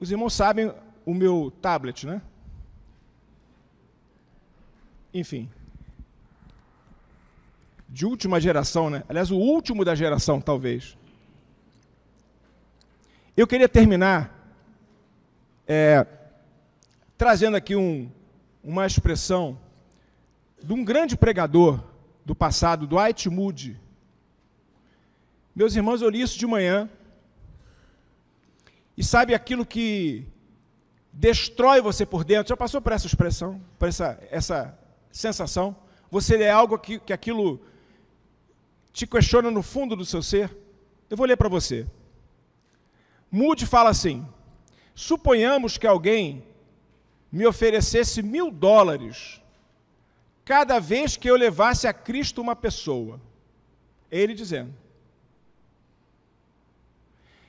Os 0.00 0.10
irmãos 0.10 0.32
sabem 0.32 0.72
o 1.04 1.12
meu 1.12 1.52
tablet, 1.60 2.06
né? 2.06 2.22
Enfim. 5.12 5.50
De 7.86 8.06
última 8.06 8.40
geração, 8.40 8.88
né? 8.88 9.04
Aliás, 9.08 9.30
o 9.30 9.36
último 9.36 9.84
da 9.84 9.94
geração, 9.94 10.40
talvez. 10.40 10.96
Eu 13.36 13.46
queria 13.46 13.68
terminar 13.68 14.34
é, 15.68 16.06
trazendo 17.18 17.56
aqui 17.56 17.76
um, 17.76 18.10
uma 18.64 18.86
expressão 18.86 19.58
de 20.62 20.72
um 20.72 20.82
grande 20.82 21.14
pregador 21.14 21.78
do 22.24 22.34
passado, 22.34 22.86
Dwight 22.86 23.28
Moody. 23.28 23.78
Meus 25.54 25.76
irmãos, 25.76 26.00
eu 26.00 26.08
li 26.08 26.22
isso 26.22 26.38
de 26.38 26.46
manhã 26.46 26.88
e 29.00 29.02
sabe 29.02 29.32
aquilo 29.32 29.64
que 29.64 30.26
destrói 31.10 31.80
você 31.80 32.04
por 32.04 32.22
dentro? 32.22 32.50
Já 32.50 32.54
passou 32.54 32.82
por 32.82 32.92
essa 32.92 33.06
expressão, 33.06 33.58
por 33.78 33.88
essa, 33.88 34.22
essa 34.30 34.78
sensação? 35.10 35.74
Você 36.10 36.36
é 36.42 36.50
algo 36.50 36.78
que, 36.78 36.98
que 36.98 37.10
aquilo 37.10 37.62
te 38.92 39.06
questiona 39.06 39.50
no 39.50 39.62
fundo 39.62 39.96
do 39.96 40.04
seu 40.04 40.22
ser? 40.22 40.54
Eu 41.08 41.16
vou 41.16 41.24
ler 41.26 41.38
para 41.38 41.48
você. 41.48 41.86
Mude 43.32 43.64
fala 43.64 43.88
assim: 43.88 44.28
suponhamos 44.94 45.78
que 45.78 45.86
alguém 45.86 46.44
me 47.32 47.46
oferecesse 47.46 48.20
mil 48.20 48.50
dólares 48.50 49.40
cada 50.44 50.78
vez 50.78 51.16
que 51.16 51.30
eu 51.30 51.36
levasse 51.36 51.86
a 51.86 51.94
Cristo 51.94 52.42
uma 52.42 52.54
pessoa. 52.54 53.18
Ele 54.10 54.34
dizendo. 54.34 54.74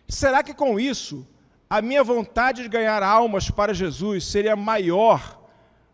Será 0.07 0.41
que 0.41 0.53
com 0.53 0.79
isso 0.79 1.27
a 1.71 1.81
minha 1.81 2.03
vontade 2.03 2.63
de 2.63 2.67
ganhar 2.67 3.01
almas 3.01 3.49
para 3.49 3.73
Jesus 3.73 4.25
seria 4.25 4.57
maior 4.57 5.41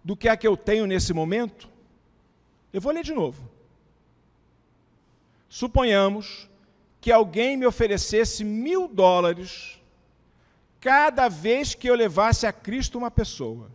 do 0.03 0.17
que 0.17 0.27
a 0.27 0.35
que 0.35 0.47
eu 0.47 0.57
tenho 0.57 0.87
nesse 0.87 1.13
momento? 1.13 1.69
Eu 2.73 2.81
vou 2.81 2.91
ler 2.91 3.03
de 3.03 3.13
novo. 3.13 3.47
Suponhamos 5.47 6.49
que 6.99 7.11
alguém 7.11 7.55
me 7.55 7.67
oferecesse 7.67 8.43
mil 8.43 8.87
dólares 8.87 9.79
cada 10.81 11.29
vez 11.29 11.75
que 11.75 11.87
eu 11.87 11.93
levasse 11.93 12.47
a 12.47 12.51
Cristo 12.51 12.97
uma 12.97 13.11
pessoa. 13.11 13.69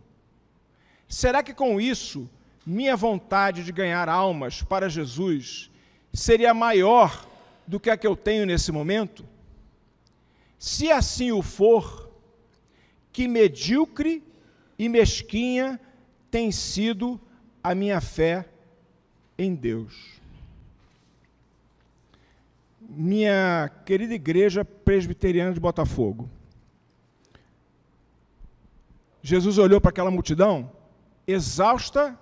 Será 1.07 1.41
que 1.41 1.53
com 1.53 1.79
isso 1.79 2.29
minha 2.65 2.97
vontade 2.97 3.63
de 3.63 3.71
ganhar 3.71 4.09
almas 4.09 4.61
para 4.61 4.89
Jesus 4.89 5.71
seria 6.13 6.53
maior 6.53 7.25
do 7.65 7.79
que 7.79 7.89
a 7.89 7.95
que 7.95 8.05
eu 8.05 8.17
tenho 8.17 8.45
nesse 8.45 8.73
momento? 8.73 9.23
Se 10.63 10.89
assim 10.89 11.29
o 11.33 11.41
for, 11.41 12.09
que 13.11 13.27
medíocre 13.27 14.23
e 14.79 14.87
mesquinha 14.87 15.77
tem 16.31 16.53
sido 16.53 17.19
a 17.61 17.75
minha 17.75 17.99
fé 17.99 18.47
em 19.37 19.53
Deus. 19.53 20.21
Minha 22.79 23.69
querida 23.85 24.13
igreja 24.13 24.63
presbiteriana 24.63 25.51
de 25.53 25.59
Botafogo. 25.59 26.29
Jesus 29.21 29.57
olhou 29.57 29.81
para 29.81 29.89
aquela 29.89 30.09
multidão 30.09 30.71
exausta 31.27 32.17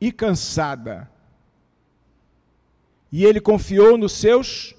e 0.00 0.10
cansada. 0.10 1.10
E 3.12 3.26
ele 3.26 3.42
confiou 3.42 3.98
nos 3.98 4.12
seus 4.12 4.74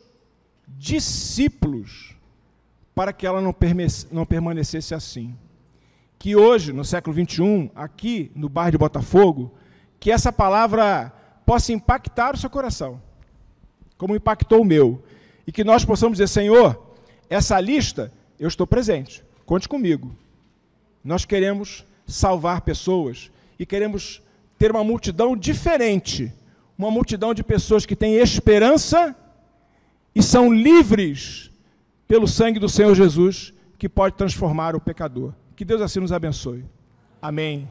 discípulos 0.67 2.19
para 3.01 3.11
que 3.11 3.25
ela 3.25 3.41
não, 3.41 3.55
não 4.11 4.25
permanecesse 4.27 4.93
assim. 4.93 5.35
Que 6.19 6.35
hoje, 6.35 6.71
no 6.71 6.85
século 6.85 7.15
XXI, 7.15 7.71
aqui 7.73 8.31
no 8.35 8.47
bairro 8.47 8.73
de 8.73 8.77
Botafogo, 8.77 9.51
que 9.99 10.11
essa 10.11 10.31
palavra 10.31 11.11
possa 11.43 11.73
impactar 11.73 12.35
o 12.35 12.37
seu 12.37 12.47
coração, 12.47 13.01
como 13.97 14.15
impactou 14.15 14.61
o 14.61 14.63
meu, 14.63 15.01
e 15.47 15.51
que 15.51 15.63
nós 15.63 15.83
possamos 15.83 16.19
dizer, 16.19 16.27
Senhor, 16.27 16.79
essa 17.27 17.59
lista, 17.59 18.13
eu 18.39 18.47
estou 18.47 18.67
presente, 18.67 19.23
conte 19.47 19.67
comigo. 19.67 20.15
Nós 21.03 21.25
queremos 21.25 21.83
salvar 22.05 22.61
pessoas 22.61 23.31
e 23.57 23.65
queremos 23.65 24.21
ter 24.59 24.69
uma 24.69 24.83
multidão 24.83 25.35
diferente, 25.35 26.31
uma 26.77 26.91
multidão 26.91 27.33
de 27.33 27.43
pessoas 27.43 27.83
que 27.83 27.95
têm 27.95 28.17
esperança 28.17 29.15
e 30.13 30.21
são 30.21 30.53
livres 30.53 31.50
pelo 32.11 32.27
sangue 32.27 32.59
do 32.59 32.67
Senhor 32.67 32.93
Jesus, 32.93 33.53
que 33.77 33.87
pode 33.87 34.15
transformar 34.15 34.75
o 34.75 34.81
pecador. 34.81 35.33
Que 35.55 35.63
Deus 35.63 35.81
assim 35.81 36.01
nos 36.01 36.11
abençoe. 36.11 36.65
Amém. 37.21 37.69